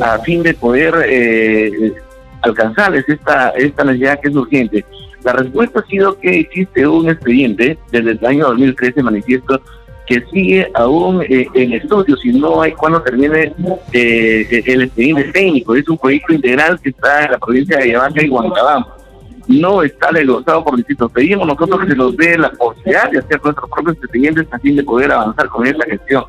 a 0.00 0.18
fin 0.20 0.42
de 0.42 0.54
poder 0.54 0.94
eh, 1.06 1.94
alcanzarles 2.42 3.08
esta, 3.08 3.50
esta 3.50 3.84
necesidad 3.84 4.20
que 4.20 4.28
es 4.28 4.36
urgente. 4.36 4.84
La 5.24 5.32
respuesta 5.32 5.80
ha 5.80 5.86
sido 5.86 6.18
que 6.18 6.40
existe 6.40 6.86
un 6.86 7.10
expediente 7.10 7.78
desde 7.90 8.12
el 8.12 8.26
año 8.26 8.46
2013 8.46 9.02
manifiesto 9.02 9.60
que 10.06 10.24
sigue 10.32 10.70
aún 10.74 11.20
eh, 11.28 11.48
en 11.54 11.72
estudio, 11.72 12.16
si 12.16 12.32
no 12.32 12.62
hay 12.62 12.72
cuando 12.72 13.02
termine 13.02 13.52
eh, 13.92 14.62
el 14.64 14.82
expediente 14.82 15.24
técnico. 15.32 15.74
Es 15.74 15.88
un 15.88 15.98
proyecto 15.98 16.32
integral 16.32 16.80
que 16.80 16.90
está 16.90 17.24
en 17.24 17.32
la 17.32 17.38
provincia 17.38 17.78
de 17.78 17.90
Yabanca 17.90 18.24
y 18.24 18.28
Huancabamba. 18.28 18.96
No 19.48 19.82
está 19.82 20.10
desglosado 20.12 20.64
por 20.64 20.76
distritos. 20.76 21.10
Pedimos 21.10 21.46
nosotros 21.46 21.80
que 21.80 21.88
se 21.88 21.96
nos 21.96 22.16
dé 22.16 22.38
la 22.38 22.50
posibilidad 22.50 23.10
de 23.10 23.18
hacer 23.18 23.40
nuestros 23.42 23.68
propios 23.68 23.96
expedientes 23.96 24.46
a 24.52 24.58
fin 24.58 24.76
de 24.76 24.84
poder 24.84 25.10
avanzar 25.10 25.48
con 25.48 25.66
esta 25.66 25.84
gestión. 25.86 26.24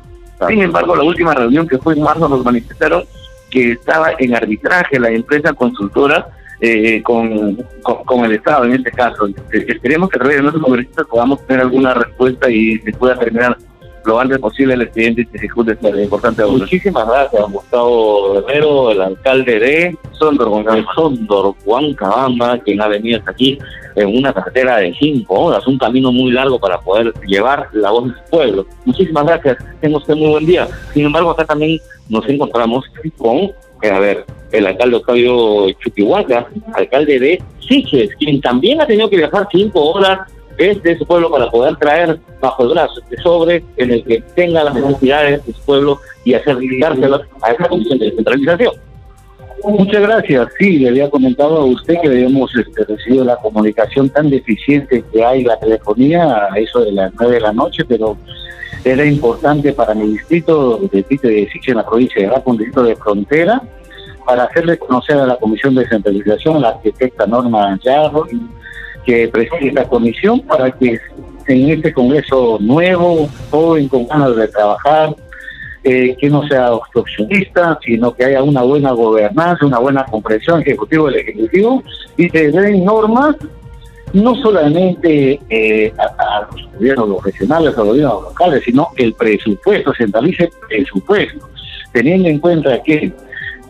Sin 0.48 0.62
embargo, 0.62 0.94
la 0.94 1.02
última 1.02 1.34
reunión 1.34 1.66
que 1.66 1.78
fue 1.78 1.94
en 1.94 2.02
marzo 2.02 2.28
nos 2.28 2.44
manifestaron 2.44 3.04
que 3.50 3.72
estaba 3.72 4.12
en 4.18 4.34
arbitraje 4.34 4.98
la 4.98 5.10
empresa 5.10 5.52
consultora 5.52 6.28
eh, 6.60 7.02
con, 7.02 7.56
con, 7.82 8.24
el 8.24 8.32
Estado 8.32 8.64
en 8.64 8.74
este 8.74 8.90
caso. 8.90 9.28
Esperemos 9.52 10.10
que 10.10 10.16
a 10.16 10.20
través 10.20 10.36
de 10.38 10.42
nuestros 10.42 10.64
congresistas 10.64 11.06
podamos 11.06 11.46
tener 11.46 11.62
alguna 11.62 11.94
respuesta 11.94 12.50
y 12.50 12.78
se 12.78 12.92
pueda 12.92 13.16
terminar 13.16 13.56
lo 14.04 14.18
antes 14.18 14.38
posible 14.38 14.74
el 14.74 14.82
expediente 14.82 15.22
y 15.22 15.26
se 15.26 15.36
ejecute 15.36 15.72
esta 15.72 15.90
importante 15.90 16.44
Muchísimas 16.44 17.06
gracias, 17.06 17.42
Gustavo 17.50 18.34
Guerrero, 18.34 18.90
el 18.92 19.02
alcalde 19.02 19.60
de 19.60 19.98
Sondor, 20.12 20.64
Sondor, 20.94 21.54
Juan 21.64 21.92
Cabamba, 21.94 22.58
quien 22.58 22.80
ha 22.80 22.88
venido 22.88 23.18
hasta 23.18 23.32
aquí 23.32 23.58
en 23.98 24.16
una 24.16 24.32
carretera 24.32 24.78
de 24.78 24.94
cinco 24.98 25.34
horas, 25.34 25.66
un 25.66 25.78
camino 25.78 26.12
muy 26.12 26.30
largo 26.30 26.58
para 26.58 26.80
poder 26.80 27.12
llevar 27.26 27.68
la 27.72 27.90
voz 27.90 28.06
de 28.06 28.14
su 28.14 28.30
pueblo. 28.30 28.66
Muchísimas 28.84 29.26
gracias, 29.26 29.56
tenga 29.80 29.98
usted 29.98 30.14
muy 30.14 30.28
buen 30.28 30.46
día. 30.46 30.68
Sin 30.94 31.06
embargo, 31.06 31.30
acá 31.30 31.44
también 31.44 31.80
nos 32.08 32.28
encontramos 32.28 32.84
con, 33.16 33.36
eh, 33.82 33.90
a 33.90 33.98
ver, 33.98 34.24
el 34.52 34.66
alcalde 34.66 34.96
Octavio 34.96 35.70
Chuquihuaca, 35.72 36.48
alcalde 36.74 37.18
de 37.18 37.42
Siches, 37.60 38.14
quien 38.16 38.40
también 38.40 38.80
ha 38.80 38.86
tenido 38.86 39.10
que 39.10 39.16
viajar 39.16 39.46
cinco 39.52 39.90
horas 39.90 40.20
desde 40.56 40.98
su 40.98 41.06
pueblo 41.06 41.30
para 41.30 41.50
poder 41.50 41.76
traer 41.76 42.18
bajo 42.40 42.64
el 42.64 42.70
brazo 42.70 43.00
este 43.02 43.16
sobre 43.22 43.64
en 43.76 43.92
el 43.92 44.04
que 44.04 44.20
tenga 44.34 44.64
las 44.64 44.74
necesidades 44.74 45.44
de 45.46 45.52
su 45.52 45.60
pueblo 45.62 46.00
y 46.24 46.34
hacer 46.34 46.56
ligárselas 46.56 47.22
a 47.42 47.52
esa 47.52 47.68
comisión 47.68 47.98
de 47.98 48.06
descentralización. 48.06 48.87
Muchas 49.64 50.02
gracias. 50.02 50.48
Sí, 50.58 50.78
le 50.78 50.88
había 50.88 51.10
comentado 51.10 51.58
a 51.58 51.64
usted 51.64 51.96
que 52.00 52.08
habíamos 52.08 52.54
este, 52.54 52.84
recibido 52.84 53.24
la 53.24 53.36
comunicación 53.36 54.08
tan 54.08 54.30
deficiente 54.30 55.04
que 55.12 55.24
hay 55.24 55.44
la 55.44 55.58
telefonía 55.58 56.48
a 56.50 56.58
eso 56.58 56.80
de 56.80 56.92
las 56.92 57.12
nueve 57.18 57.34
de 57.34 57.40
la 57.40 57.52
noche, 57.52 57.84
pero 57.86 58.16
era 58.84 59.04
importante 59.04 59.72
para 59.72 59.94
mi 59.94 60.12
distrito, 60.12 60.78
de 60.92 61.02
de 61.02 61.48
en 61.66 61.76
la 61.76 61.86
provincia 61.86 62.22
de 62.22 62.28
Araco, 62.28 62.50
un 62.50 62.58
distrito 62.58 62.82
de 62.84 62.96
frontera, 62.96 63.62
para 64.24 64.44
hacerle 64.44 64.78
conocer 64.78 65.16
a 65.16 65.26
la 65.26 65.36
Comisión 65.36 65.74
de 65.74 65.82
Descentralización, 65.82 66.60
la 66.60 66.68
arquitecta 66.70 67.26
Norma 67.26 67.78
Yarro, 67.82 68.26
que 69.04 69.28
preside 69.28 69.68
esta 69.68 69.84
comisión, 69.88 70.40
para 70.40 70.70
que 70.70 71.00
en 71.46 71.70
este 71.70 71.92
Congreso 71.92 72.58
nuevo, 72.60 73.28
joven, 73.50 73.88
con 73.88 74.06
ganas 74.06 74.36
de 74.36 74.48
trabajar, 74.48 75.16
eh, 75.84 76.16
que 76.18 76.28
no 76.28 76.46
sea 76.48 76.72
obstruccionista, 76.72 77.78
sino 77.84 78.14
que 78.14 78.24
haya 78.24 78.42
una 78.42 78.62
buena 78.62 78.92
gobernanza, 78.92 79.66
una 79.66 79.78
buena 79.78 80.04
comprensión 80.04 80.60
ejecutivo 80.60 81.06
del 81.06 81.20
Ejecutivo, 81.20 81.82
y 82.16 82.28
se 82.28 82.50
den 82.50 82.84
normas 82.84 83.36
no 84.12 84.34
solamente 84.36 85.38
eh, 85.50 85.92
a, 85.98 86.48
los 86.50 86.72
gobiernos 86.72 87.24
regionales, 87.24 87.74
a 87.74 87.78
los 87.78 87.88
gobiernos 87.88 88.22
locales, 88.22 88.62
sino 88.64 88.88
el 88.96 89.12
presupuesto, 89.14 89.92
centralice 89.94 90.44
el 90.44 90.50
presupuesto, 90.68 91.48
teniendo 91.92 92.28
en 92.28 92.38
cuenta 92.38 92.82
que 92.82 93.12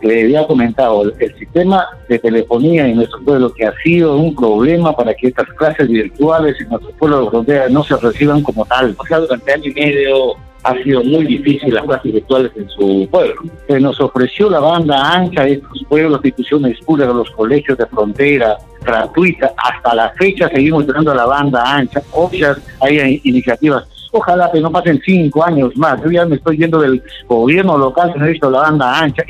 le 0.03 0.23
había 0.23 0.47
comentado, 0.47 1.03
el, 1.19 1.35
sistema 1.39 1.87
de 2.09 2.19
telefonía 2.19 2.87
en 2.87 2.97
nuestro 2.97 3.21
pueblo 3.21 3.53
que 3.53 3.67
ha 3.67 3.75
sido 3.83 4.17
un 4.17 4.35
problema 4.35 4.95
para 4.95 5.15
que 5.15 5.29
estas 5.29 5.49
clases 5.55 5.89
virtuales 5.89 6.61
en 6.61 6.69
nuestro 6.69 6.91
pueblo 6.93 7.25
de 7.25 7.31
frontera 7.31 7.69
no 7.69 7.83
se 7.83 7.97
reciban 7.97 8.43
como 8.43 8.65
tal. 8.65 8.95
O 8.97 9.07
sea, 9.07 9.19
durante 9.19 9.53
año 9.53 9.71
y 9.71 9.75
medio 9.75 10.37
ha 10.69 10.83
sido 10.83 11.03
muy 11.03 11.25
difícil 11.25 11.73
las 11.75 11.85
clases 11.85 12.13
virtuales 12.13 12.53
en 12.57 12.69
su 12.69 13.09
pueblo. 13.11 13.41
Se 13.67 13.81
nos 13.81 13.99
ofreció 14.01 14.51
la 14.51 14.61
banda 14.61 15.15
ancha 15.15 15.45
de 15.45 15.55
estos 15.55 15.83
pueblos, 15.89 16.21
instituciones 16.23 16.79
públicas, 16.85 17.15
los 17.15 17.31
colegios 17.31 17.79
de 17.79 17.87
frontera, 17.87 18.59
gratuita. 18.83 19.53
Hasta 19.57 19.95
la 19.95 20.11
fecha 20.11 20.49
seguimos 20.49 20.87
teniendo 20.87 21.15
la 21.15 21.25
banda 21.25 21.63
ancha. 21.65 22.03
Obvias 22.13 22.59
hay 22.81 23.21
iniciativas. 23.25 23.89
Ojalá 24.11 24.51
que 24.51 24.61
no 24.61 24.71
pasen 24.71 25.01
cinco 25.05 25.45
años 25.45 25.75
más. 25.77 26.03
Yo 26.03 26.11
ya 26.11 26.25
me 26.27 26.37
estoy 26.37 26.59
yendo 26.59 26.81
del 26.81 27.03
gobierno 27.27 27.77
local 27.79 28.13
que 28.13 28.19
no 28.19 28.25
ha 28.25 28.29
visto 28.29 28.51
la 28.51 28.61
banda 28.61 28.99
ancha. 28.99 29.23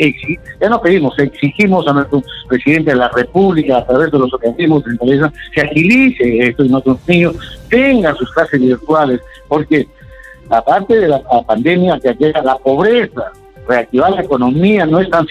ya 0.61 0.69
no 0.69 0.81
pedimos, 0.81 1.19
exigimos 1.19 1.87
a 1.87 1.93
nuestro 1.93 2.23
presidente 2.49 2.91
de 2.91 2.97
la 2.97 3.09
República, 3.09 3.79
a 3.79 3.87
través 3.87 4.11
de 4.11 4.19
los 4.19 4.33
organismos 4.33 4.85
de 4.85 4.93
empresa, 4.93 5.33
que 5.53 5.61
agilice 5.61 6.39
esto 6.39 6.65
y 6.65 6.69
nuestros 6.69 6.99
niños 7.09 7.37
tengan 7.69 8.17
sus 8.17 8.33
clases 8.33 8.61
virtuales, 8.61 9.21
porque 9.49 9.87
aparte 10.51 10.99
de 10.99 11.09
la, 11.09 11.23
pandemia 11.47 11.99
que 12.01 12.15
llega 12.15 12.43
la 12.43 12.57
pobreza, 12.57 13.33
reactivar 13.67 14.13
la 14.13 14.23
economía 14.23 14.87
no 14.87 15.01
es 15.01 15.11
tan 15.11 15.27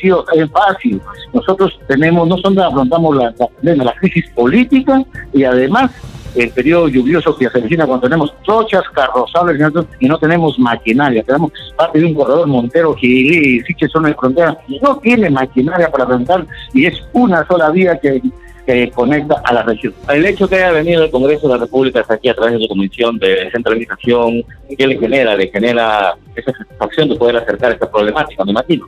fácil. 0.51 1.01
Nosotros 1.34 1.80
tenemos, 1.88 2.27
no 2.27 2.38
solo 2.38 2.63
afrontamos 2.63 3.15
la, 3.15 3.34
la, 3.62 3.75
la 3.75 3.93
crisis 3.95 4.30
política 4.30 5.03
y 5.34 5.43
además 5.43 5.91
el 6.36 6.51
periodo 6.51 6.88
lluvioso 6.88 7.36
que 7.36 7.49
se 7.49 7.58
avecina 7.58 7.86
cuando 7.86 8.08
tenemos 8.08 8.34
trochas 8.45 8.84
carrozables 8.93 9.60
y 9.99 10.08
no 10.08 10.19
tenemos 10.19 10.58
maquinaria. 10.60 11.23
Tenemos 11.23 11.51
parte 11.75 11.99
de 11.99 12.06
un 12.06 12.13
corredor 12.13 12.47
Montero, 12.47 12.93
Gilí, 12.95 13.62
Siche, 13.62 13.88
zona 13.88 14.10
de 14.10 14.15
frontera, 14.15 14.58
no 14.82 14.97
tiene 14.97 15.30
maquinaria 15.30 15.89
para 15.89 16.03
afrontar 16.03 16.45
y 16.73 16.86
es 16.86 17.01
una 17.13 17.45
sola 17.47 17.71
vía 17.71 17.97
que 17.97 18.21
que 18.67 18.91
conecta 18.91 19.41
a 19.45 19.53
la 19.53 19.63
región. 19.63 19.93
El 20.10 20.25
hecho 20.25 20.47
que 20.47 20.56
haya 20.56 20.71
venido 20.71 21.06
el 21.06 21.10
Congreso 21.10 21.47
de 21.47 21.53
la 21.53 21.62
República 21.62 22.01
hasta 22.01 22.15
aquí 22.15 22.27
a 22.27 22.36
través 22.36 22.56
de 22.56 22.60
su 22.60 22.67
comisión 22.67 23.17
de 23.17 23.45
descentralización, 23.45 24.43
¿qué 24.77 24.86
le 24.86 24.99
genera? 24.99 25.38
Le 25.38 25.47
genera 25.47 26.13
esa 26.36 26.51
satisfacción 26.51 27.08
de 27.08 27.15
poder 27.15 27.38
acercar 27.38 27.71
esta 27.71 27.89
problemática, 27.89 28.43
me 28.43 28.51
imagino. 28.51 28.86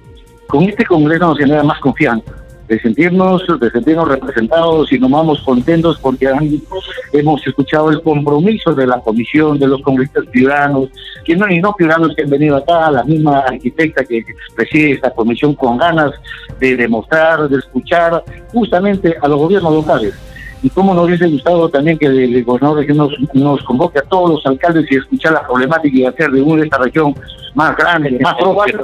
Con 0.47 0.63
este 0.65 0.85
Congreso 0.85 1.27
nos 1.27 1.37
genera 1.37 1.63
más 1.63 1.79
confianza 1.79 2.38
de 2.69 2.79
sentirnos, 2.79 3.43
de 3.60 3.71
sentirnos 3.71 4.08
representados 4.08 4.93
y 4.93 4.99
nos 4.99 5.10
vamos 5.10 5.41
contentos 5.41 5.97
porque 5.99 6.32
hemos 7.12 7.45
escuchado 7.45 7.89
el 7.89 8.01
compromiso 8.03 8.75
de 8.75 8.86
la 8.86 8.99
comisión, 8.99 9.58
de 9.58 9.67
los 9.67 9.82
congresistas 9.82 10.25
ciudadanos, 10.32 10.89
que 11.25 11.36
no, 11.36 11.49
y 11.49 11.60
no 11.60 11.73
ciudadanos 11.75 12.15
que 12.15 12.23
han 12.23 12.29
venido 12.29 12.58
acá, 12.58 12.91
la 12.91 13.03
misma 13.03 13.39
arquitecta 13.39 14.05
que 14.05 14.23
preside 14.55 14.91
esta 14.91 15.10
comisión 15.10 15.55
con 15.55 15.79
ganas 15.79 16.12
de 16.60 16.77
demostrar, 16.77 17.49
de 17.49 17.58
escuchar 17.58 18.23
justamente 18.53 19.15
a 19.19 19.27
los 19.27 19.39
gobiernos 19.39 19.73
locales 19.73 20.28
y 20.61 20.69
cómo 20.69 20.93
nos 20.93 21.07
hubiese 21.07 21.27
gustado 21.27 21.69
también 21.69 21.97
que 21.97 22.07
el 22.07 22.43
gobernador 22.43 22.85
nos, 22.95 23.11
nos 23.33 23.63
convoque 23.63 23.99
a 23.99 24.03
todos 24.03 24.31
los 24.31 24.45
alcaldes 24.45 24.91
y 24.91 24.97
escuchar 24.97 25.33
la 25.33 25.47
problemática 25.47 25.97
y 25.97 26.05
hacer 26.05 26.31
de 26.31 26.41
una 26.41 26.61
de 26.61 26.67
esta 26.67 26.77
región 26.77 27.15
más 27.55 27.75
grande, 27.77 28.17
más 28.21 28.35
próspera. 28.35 28.83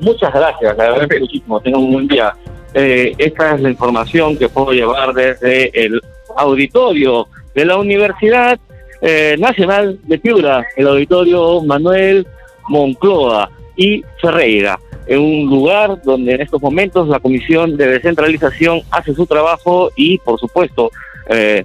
Muchas 0.00 0.32
gracias, 0.32 0.76
le 0.76 0.82
agradezco 0.82 1.20
muchísimo, 1.20 1.60
tengan 1.60 1.82
un 1.82 1.92
buen 1.92 2.08
día. 2.08 2.34
Eh, 2.74 3.14
esta 3.18 3.54
es 3.54 3.60
la 3.60 3.70
información 3.70 4.36
que 4.36 4.48
puedo 4.48 4.72
llevar 4.72 5.12
desde 5.14 5.70
el 5.84 6.00
auditorio 6.36 7.28
de 7.54 7.64
la 7.64 7.76
Universidad 7.76 8.58
eh, 9.00 9.36
Nacional 9.38 9.98
de 10.04 10.18
Piura, 10.18 10.66
el 10.76 10.88
auditorio 10.88 11.62
Manuel 11.62 12.26
Moncloa 12.68 13.50
y 13.76 14.02
Ferreira, 14.20 14.78
en 15.06 15.20
un 15.20 15.50
lugar 15.50 16.02
donde 16.02 16.34
en 16.34 16.40
estos 16.40 16.60
momentos 16.60 17.08
la 17.08 17.20
Comisión 17.20 17.76
de 17.76 17.86
Descentralización 17.86 18.82
hace 18.90 19.14
su 19.14 19.26
trabajo 19.26 19.90
y, 19.94 20.18
por 20.18 20.38
supuesto, 20.38 20.90
eh, 21.28 21.64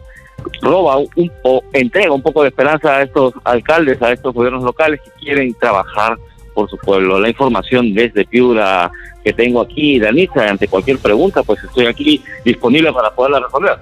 roba 0.62 0.97
un, 0.97 1.32
o 1.43 1.62
entrega 1.73 2.12
un 2.12 2.21
poco 2.21 2.43
de 2.43 2.49
esperanza 2.49 2.97
a 2.97 3.04
estos 3.04 3.34
alcaldes, 3.43 4.01
a 4.01 4.12
estos 4.12 4.34
gobiernos 4.34 4.63
locales 4.63 4.99
que 5.01 5.12
quieren 5.19 5.54
trabajar 5.56 6.17
por 6.54 6.69
su 6.69 6.77
pueblo. 6.77 7.19
La 7.19 7.30
información 7.30 7.93
desde 7.93 8.25
Piura 8.25 8.91
que 9.23 9.34
tengo 9.34 9.62
aquí, 9.62 9.99
Danita, 9.99 10.49
ante 10.49 10.67
cualquier 10.67 10.97
pregunta, 10.97 11.43
pues 11.43 11.63
estoy 11.63 11.86
aquí 11.86 12.23
disponible 12.43 12.91
para 12.91 13.12
poderla 13.12 13.39
responder. 13.39 13.77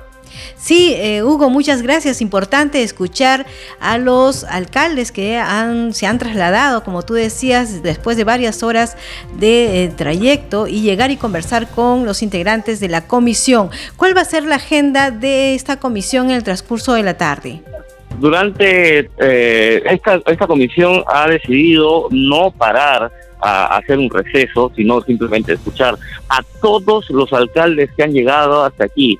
Sí, 0.55 0.93
eh, 0.95 1.23
Hugo, 1.23 1.49
muchas 1.49 1.81
gracias. 1.81 2.21
Importante 2.21 2.83
escuchar 2.83 3.45
a 3.79 3.97
los 3.97 4.43
alcaldes 4.43 5.11
que 5.11 5.37
han, 5.37 5.93
se 5.93 6.05
han 6.05 6.19
trasladado, 6.19 6.83
como 6.83 7.03
tú 7.03 7.13
decías, 7.13 7.81
después 7.83 8.17
de 8.17 8.23
varias 8.23 8.63
horas 8.63 8.97
de 9.37 9.83
eh, 9.83 9.87
trayecto 9.89 10.67
y 10.67 10.81
llegar 10.81 11.11
y 11.11 11.17
conversar 11.17 11.69
con 11.69 12.05
los 12.05 12.21
integrantes 12.21 12.79
de 12.79 12.89
la 12.89 13.07
comisión. 13.07 13.69
¿Cuál 13.97 14.15
va 14.15 14.21
a 14.21 14.25
ser 14.25 14.43
la 14.43 14.55
agenda 14.55 15.11
de 15.11 15.55
esta 15.55 15.79
comisión 15.79 16.29
en 16.29 16.35
el 16.35 16.43
transcurso 16.43 16.93
de 16.93 17.03
la 17.03 17.15
tarde? 17.15 17.61
Durante 18.19 19.09
eh, 19.17 19.81
esta, 19.85 20.47
comisión 20.47 21.03
ha 21.07 21.29
decidido 21.29 22.07
no 22.11 22.51
parar 22.51 23.11
a, 23.39 23.77
hacer 23.77 23.97
un 23.97 24.09
receso, 24.09 24.71
sino 24.75 25.01
simplemente 25.01 25.53
escuchar 25.53 25.97
a 26.27 26.41
todos 26.61 27.09
los 27.09 27.31
alcaldes 27.31 27.89
que 27.95 28.03
han 28.03 28.11
llegado 28.11 28.65
hasta 28.65 28.85
aquí, 28.85 29.17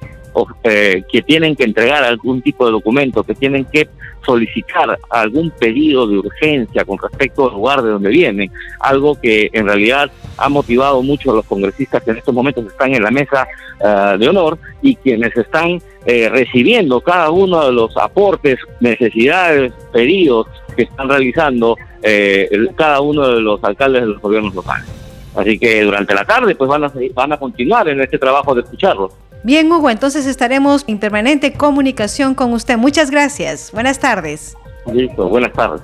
eh, 0.64 1.04
que 1.12 1.22
tienen 1.22 1.56
que 1.56 1.64
entregar 1.64 2.04
algún 2.04 2.42
tipo 2.42 2.66
de 2.66 2.72
documento, 2.72 3.24
que 3.24 3.36
tienen 3.36 3.66
que 3.66 3.88
solicitar 4.26 5.00
algún 5.10 5.50
pedido 5.52 6.08
de 6.08 6.18
urgencia 6.18 6.86
con 6.86 6.98
respecto 6.98 7.48
al 7.48 7.56
lugar 7.56 7.82
de 7.82 7.90
donde 7.90 8.10
vienen, 8.10 8.52
algo 8.80 9.20
que 9.20 9.50
en 9.54 9.66
realidad 9.66 10.12
ha 10.38 10.50
motivado 10.50 11.02
mucho 11.02 11.32
a 11.32 11.36
los 11.36 11.46
congresistas 11.46 12.04
que 12.04 12.12
en 12.12 12.18
estos 12.18 12.34
momentos 12.34 12.66
están 12.66 12.94
en 12.94 13.04
la 13.04 13.12
mesa 13.12 13.48
eh, 13.84 14.18
de 14.20 14.28
honor 14.28 14.58
y 14.82 14.96
quienes 14.96 15.36
están 15.36 15.82
eh, 16.06 16.30
recibiendo 16.30 17.02
cada 17.02 17.32
uno 17.32 17.66
de 17.66 17.72
los 17.72 17.96
aportes, 17.98 18.58
necesidades, 18.80 19.74
pedidos 19.92 20.48
que 20.76 20.84
están 20.84 21.10
realizando 21.10 21.76
eh, 22.02 22.50
cada 22.76 23.02
uno 23.02 23.28
de 23.28 23.42
los 23.42 23.64
alcaldes 23.64 24.02
de 24.02 24.08
los 24.08 24.22
gobiernos 24.22 24.54
locales. 24.54 24.88
Así 25.36 25.60
que 25.60 25.84
durante 25.84 26.14
la 26.14 26.26
tarde 26.26 26.56
pues 26.56 26.70
van 26.70 26.84
a, 26.84 26.92
van 27.14 27.34
a 27.34 27.38
continuar 27.38 27.88
en 27.88 28.02
este 28.02 28.18
trabajo 28.18 28.56
de 28.56 28.62
escucharlos. 28.62 29.12
Bien, 29.44 29.72
Hugo, 29.72 29.90
entonces 29.90 30.26
estaremos 30.26 30.84
en 30.88 31.00
permanente 31.00 31.54
comunicación 31.54 32.36
con 32.36 32.52
usted. 32.54 32.78
Muchas 32.78 33.10
gracias. 33.10 33.72
Buenas 33.72 34.00
tardes. 34.00 34.56
Listo, 34.92 35.30
buenas 35.30 35.54
tardes. 35.54 35.82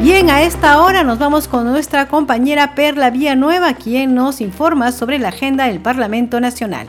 Bien, 0.00 0.28
a 0.28 0.42
esta 0.42 0.82
hora 0.82 1.02
nos 1.02 1.18
vamos 1.18 1.48
con 1.48 1.64
nuestra 1.64 2.08
compañera 2.08 2.74
Perla 2.74 3.10
Villanueva, 3.10 3.74
quien 3.74 4.14
nos 4.14 4.40
informa 4.40 4.92
sobre 4.92 5.18
la 5.18 5.28
agenda 5.28 5.66
del 5.66 5.80
Parlamento 5.80 6.40
Nacional. 6.40 6.88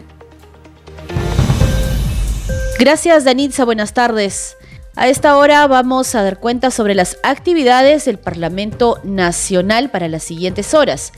Gracias, 2.77 3.23
Danitza. 3.23 3.63
Buenas 3.63 3.93
tardes. 3.93 4.57
A 4.97 5.07
esta 5.07 5.37
hora 5.37 5.65
vamos 5.67 6.13
a 6.15 6.23
dar 6.23 6.39
cuenta 6.39 6.71
sobre 6.71 6.95
las 6.95 7.17
actividades 7.23 8.05
del 8.05 8.17
Parlamento 8.17 8.99
Nacional 9.03 9.89
para 9.89 10.07
las 10.07 10.23
siguientes 10.23 10.73
horas. 10.73 11.11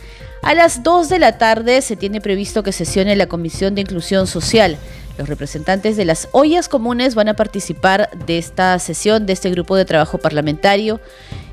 A 0.48 0.54
las 0.54 0.82
2 0.82 1.10
de 1.10 1.20
la 1.20 1.38
tarde 1.38 1.82
se 1.82 1.98
tiene 1.98 2.22
previsto 2.22 2.64
que 2.64 2.72
sesione 2.72 3.18
la 3.18 3.28
Comisión 3.28 3.76
de 3.76 3.82
Inclusión 3.82 4.28
Social. 4.28 4.78
Los 5.18 5.28
representantes 5.28 5.98
de 5.98 6.06
las 6.06 6.30
ollas 6.32 6.70
comunes 6.70 7.16
van 7.16 7.28
a 7.28 7.34
participar 7.34 8.10
de 8.26 8.38
esta 8.38 8.80
sesión, 8.80 9.26
de 9.26 9.34
este 9.34 9.50
grupo 9.50 9.76
de 9.76 9.84
trabajo 9.84 10.20
parlamentario, 10.20 11.02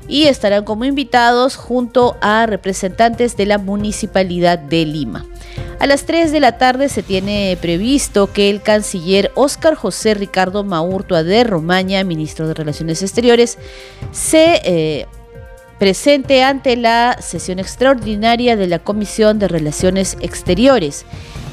y 0.07 0.27
estarán 0.27 0.63
como 0.63 0.85
invitados 0.85 1.57
junto 1.57 2.15
a 2.21 2.45
representantes 2.45 3.35
de 3.35 3.45
la 3.45 3.57
Municipalidad 3.57 4.59
de 4.59 4.85
Lima. 4.85 5.25
A 5.79 5.87
las 5.87 6.05
3 6.05 6.31
de 6.31 6.39
la 6.39 6.57
tarde 6.57 6.87
se 6.87 7.03
tiene 7.03 7.57
previsto 7.59 8.31
que 8.31 8.49
el 8.49 8.61
canciller 8.61 9.29
Óscar 9.35 9.75
José 9.75 10.13
Ricardo 10.13 10.63
Maurtua 10.63 11.21
de 11.21 11.43
Romaña, 11.43 12.01
ministro 12.05 12.47
de 12.47 12.53
Relaciones 12.53 13.01
Exteriores, 13.01 13.57
se 14.13 14.61
eh, 14.63 15.05
presente 15.79 16.43
ante 16.43 16.75
la 16.75 17.17
sesión 17.21 17.59
extraordinaria 17.59 18.55
de 18.55 18.67
la 18.67 18.79
Comisión 18.79 19.39
de 19.39 19.47
Relaciones 19.47 20.17
Exteriores. 20.21 21.05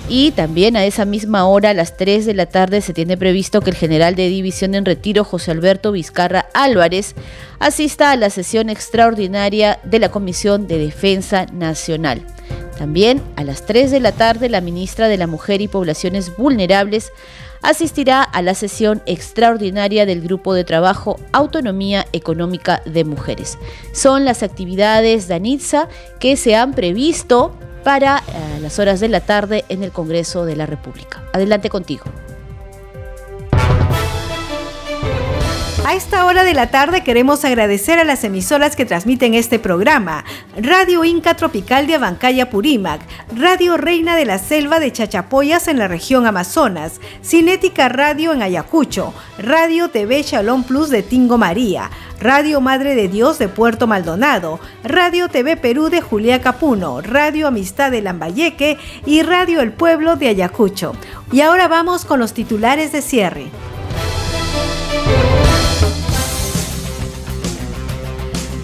Y 0.09 0.33
también 0.33 0.77
a 0.77 0.85
esa 0.85 1.05
misma 1.05 1.47
hora, 1.47 1.71
a 1.71 1.75
las 1.75 1.97
3 1.97 2.27
de 2.27 2.35
la 2.35 2.47
tarde, 2.47 2.81
se 2.81 2.93
tiene 2.93 3.17
previsto 3.17 3.61
que 3.61 3.71
el 3.71 3.77
general 3.77 4.15
de 4.15 4.29
división 4.29 4.75
en 4.75 4.85
retiro, 4.85 5.25
José 5.25 5.53
Alberto 5.53 5.93
Vizcarra 5.93 6.47
Álvarez, 6.55 7.15
asista 7.61 8.11
a 8.11 8.17
la 8.17 8.29
sesión 8.29 8.69
extraordinaria 8.69 9.79
de 9.85 10.01
la 10.01 10.11
Comisión 10.11 10.67
de 10.67 10.79
Defensa 10.79 11.47
Nacional. 11.53 12.27
También 12.77 13.23
a 13.37 13.45
las 13.45 13.65
3 13.65 13.91
de 13.91 14.01
la 14.01 14.13
tarde, 14.13 14.49
la 14.49 14.61
ministra 14.61 15.09
de 15.09 15.17
la 15.17 15.29
Mujer 15.29 15.61
y 15.61 15.69
Poblaciones 15.69 16.37
Vulnerables 16.37 17.13
asistirá 17.62 18.22
a 18.22 18.42
la 18.42 18.55
sesión 18.55 19.03
extraordinaria 19.07 20.05
del 20.05 20.20
Grupo 20.20 20.55
de 20.55 20.64
Trabajo 20.64 21.18
Autonomía 21.33 22.07
Económica 22.12 22.83
de 22.85 23.05
Mujeres. 23.05 23.59
Son 23.92 24.25
las 24.25 24.42
actividades 24.42 25.29
Danitza 25.29 25.88
que 26.18 26.37
se 26.37 26.57
han 26.57 26.75
previsto 26.75 27.57
para 27.85 28.18
eh, 28.18 28.61
las 28.61 28.79
horas 28.79 29.01
de 29.01 29.09
la 29.09 29.20
tarde 29.20 29.64
en 29.68 29.83
el 29.83 29.92
Congreso 29.92 30.44
de 30.44 30.57
la 30.57 30.66
República. 30.66 31.22
Adelante 31.33 31.68
contigo. 31.68 32.05
A 35.85 35.95
esta 35.95 36.27
hora 36.27 36.45
de 36.45 36.55
la 36.55 36.71
tarde 36.71 37.03
queremos 37.03 37.45
agradecer 37.45 37.99
a 37.99 38.05
las 38.05 38.23
emisoras 38.23 38.77
que 38.77 38.87
transmiten 38.87 39.35
este 39.35 39.59
programa. 39.59 40.25
Radio 40.57 41.03
Inca 41.03 41.35
Tropical 41.35 41.88
de 41.88 41.97
Abancaya 41.97 42.51
Purímac, 42.51 43.01
Radio 43.37 43.77
Reina 43.77 44.14
de 44.14 44.25
la 44.25 44.38
Selva 44.38 44.79
de 44.79 44.92
Chachapoyas 44.92 45.66
en 45.66 45.81
la 45.81 45.88
región 45.88 46.25
Amazonas, 46.25 47.01
Cinética 47.25 47.88
Radio 47.88 48.33
en 48.33 48.42
Ayacucho, 48.42 49.12
Radio 49.38 49.88
TV 49.88 50.23
Shalom 50.23 50.62
Plus 50.62 50.88
de 50.88 51.03
Tingo 51.03 51.37
María, 51.37 51.90
Radio 52.21 52.61
Madre 52.61 52.95
de 52.95 53.09
Dios 53.09 53.40
de 53.40 53.49
Puerto 53.49 53.88
Maldonado, 53.88 54.61
Radio 54.85 55.29
TV 55.29 55.57
Perú 55.57 55.90
de 55.90 56.01
Julia 56.01 56.40
Capuno, 56.40 57.01
Radio 57.01 57.49
Amistad 57.49 57.90
de 57.90 58.03
Lambayeque 58.03 58.79
y 59.05 59.23
Radio 59.23 59.61
El 59.61 59.73
Pueblo 59.73 60.14
de 60.14 60.29
Ayacucho. 60.29 60.95
Y 61.33 61.40
ahora 61.40 61.66
vamos 61.66 62.05
con 62.05 62.21
los 62.21 62.35
titulares 62.35 62.92
de 62.92 63.03
cierre. 63.03 63.51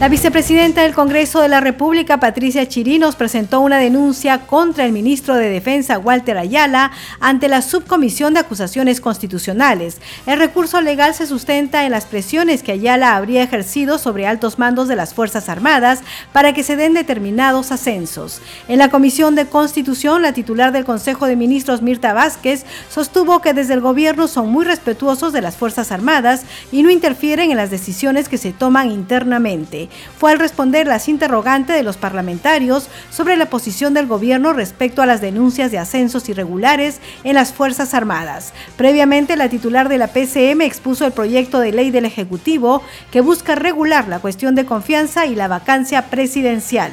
La 0.00 0.08
vicepresidenta 0.08 0.82
del 0.82 0.94
Congreso 0.94 1.40
de 1.40 1.48
la 1.48 1.58
República, 1.58 2.20
Patricia 2.20 2.68
Chirinos, 2.68 3.16
presentó 3.16 3.58
una 3.58 3.78
denuncia 3.78 4.46
contra 4.46 4.87
el 4.87 4.92
ministro 4.92 5.34
de 5.34 5.48
Defensa, 5.48 5.98
Walter 5.98 6.38
Ayala, 6.38 6.92
ante 7.18 7.48
la 7.48 7.62
Subcomisión 7.62 8.32
de 8.32 8.38
Acusaciones 8.38 9.00
Constitucionales. 9.00 10.00
El 10.24 10.38
recurso 10.38 10.80
legal 10.82 11.14
se 11.14 11.26
sustenta 11.26 11.84
en 11.84 11.90
las 11.90 12.06
presiones 12.06 12.62
que 12.62 12.70
Ayala 12.70 13.16
habría 13.16 13.42
ejercido 13.42 13.98
sobre 13.98 14.28
altos 14.28 14.56
mandos 14.61 14.87
de 14.87 14.94
las 14.94 15.14
Fuerzas 15.14 15.48
Armadas 15.48 16.02
para 16.32 16.52
que 16.52 16.62
se 16.62 16.76
den 16.76 16.94
determinados 16.94 17.72
ascensos. 17.72 18.40
En 18.68 18.78
la 18.78 18.90
Comisión 18.90 19.34
de 19.34 19.46
Constitución, 19.46 20.22
la 20.22 20.32
titular 20.32 20.70
del 20.70 20.84
Consejo 20.84 21.26
de 21.26 21.34
Ministros, 21.34 21.82
Mirta 21.82 22.12
Vázquez, 22.12 22.64
sostuvo 22.88 23.40
que 23.40 23.52
desde 23.52 23.74
el 23.74 23.80
gobierno 23.80 24.28
son 24.28 24.48
muy 24.48 24.64
respetuosos 24.64 25.32
de 25.32 25.42
las 25.42 25.56
Fuerzas 25.56 25.90
Armadas 25.90 26.44
y 26.70 26.84
no 26.84 26.90
interfieren 26.90 27.50
en 27.50 27.56
las 27.56 27.72
decisiones 27.72 28.28
que 28.28 28.38
se 28.38 28.52
toman 28.52 28.92
internamente 28.92 29.88
fue 30.18 30.33
al 30.33 30.38
responder 30.38 30.87
las 30.87 31.09
interrogantes 31.09 31.77
de 31.77 31.83
los 31.83 31.96
parlamentarios 31.96 32.88
sobre 33.11 33.37
la 33.37 33.46
posición 33.46 33.94
del 33.94 34.07
gobierno 34.07 34.53
respecto 34.53 35.03
a 35.03 35.07
las 35.07 35.20
denuncias 35.20 35.70
de 35.70 35.79
ascensos 35.79 36.29
irregulares 36.29 37.01
en 37.24 37.35
las 37.35 37.53
Fuerzas 37.53 37.94
Armadas. 37.94 38.53
Previamente, 38.77 39.37
la 39.37 39.48
titular 39.48 39.88
de 39.88 39.98
la 39.98 40.09
PCM 40.09 40.62
expuso 40.62 41.07
el 41.07 41.12
proyecto 41.12 41.61
de 41.61 41.72
ley 41.72 41.90
del 41.90 42.05
Ejecutivo 42.05 42.83
que 43.11 43.20
busca 43.20 43.55
regular 43.55 44.09
la 44.09 44.20
cuestión 44.20 44.55
de 44.55 44.66
confianza 44.66 45.27
y 45.27 45.35
la 45.35 45.48
vacancia 45.48 46.11
presidencial. 46.11 46.92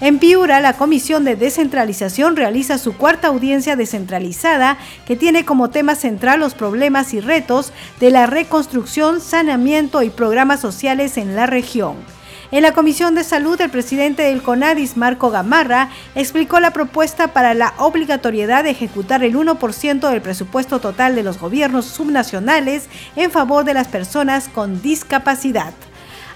En 0.00 0.18
Piura, 0.18 0.60
la 0.60 0.74
Comisión 0.74 1.24
de 1.24 1.36
Descentralización 1.36 2.36
realiza 2.36 2.78
su 2.78 2.96
cuarta 2.96 3.28
audiencia 3.28 3.76
descentralizada 3.76 4.76
que 5.06 5.16
tiene 5.16 5.44
como 5.44 5.70
tema 5.70 5.94
central 5.94 6.40
los 6.40 6.54
problemas 6.54 7.14
y 7.14 7.20
retos 7.20 7.72
de 8.00 8.10
la 8.10 8.26
reconstrucción, 8.26 9.20
saneamiento 9.20 10.02
y 10.02 10.10
programas 10.10 10.60
sociales 10.60 11.16
en 11.16 11.36
la 11.36 11.46
región. 11.46 12.13
En 12.54 12.62
la 12.62 12.70
Comisión 12.70 13.16
de 13.16 13.24
Salud, 13.24 13.60
el 13.60 13.68
presidente 13.68 14.22
del 14.22 14.40
CONADIS, 14.40 14.96
Marco 14.96 15.28
Gamarra, 15.28 15.90
explicó 16.14 16.60
la 16.60 16.70
propuesta 16.70 17.32
para 17.32 17.52
la 17.52 17.74
obligatoriedad 17.78 18.62
de 18.62 18.70
ejecutar 18.70 19.24
el 19.24 19.34
1% 19.34 20.08
del 20.08 20.22
presupuesto 20.22 20.78
total 20.78 21.16
de 21.16 21.24
los 21.24 21.40
gobiernos 21.40 21.84
subnacionales 21.86 22.88
en 23.16 23.32
favor 23.32 23.64
de 23.64 23.74
las 23.74 23.88
personas 23.88 24.48
con 24.48 24.80
discapacidad. 24.80 25.74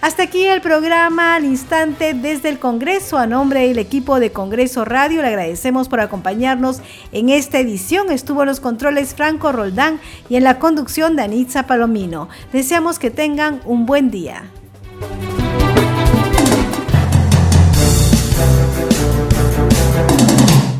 Hasta 0.00 0.24
aquí 0.24 0.44
el 0.44 0.60
programa 0.60 1.36
al 1.36 1.44
instante 1.44 2.14
desde 2.14 2.48
el 2.48 2.58
Congreso. 2.58 3.16
A 3.16 3.28
nombre 3.28 3.68
del 3.68 3.78
equipo 3.78 4.18
de 4.18 4.32
Congreso 4.32 4.84
Radio 4.84 5.22
le 5.22 5.28
agradecemos 5.28 5.88
por 5.88 6.00
acompañarnos 6.00 6.80
en 7.12 7.28
esta 7.28 7.60
edición. 7.60 8.10
Estuvo 8.10 8.42
en 8.42 8.48
los 8.48 8.58
controles 8.58 9.14
Franco 9.14 9.52
Roldán 9.52 10.00
y 10.28 10.34
en 10.34 10.42
la 10.42 10.58
conducción 10.58 11.14
Danitza 11.14 11.68
Palomino. 11.68 12.28
Deseamos 12.52 12.98
que 12.98 13.12
tengan 13.12 13.60
un 13.64 13.86
buen 13.86 14.10
día. 14.10 14.50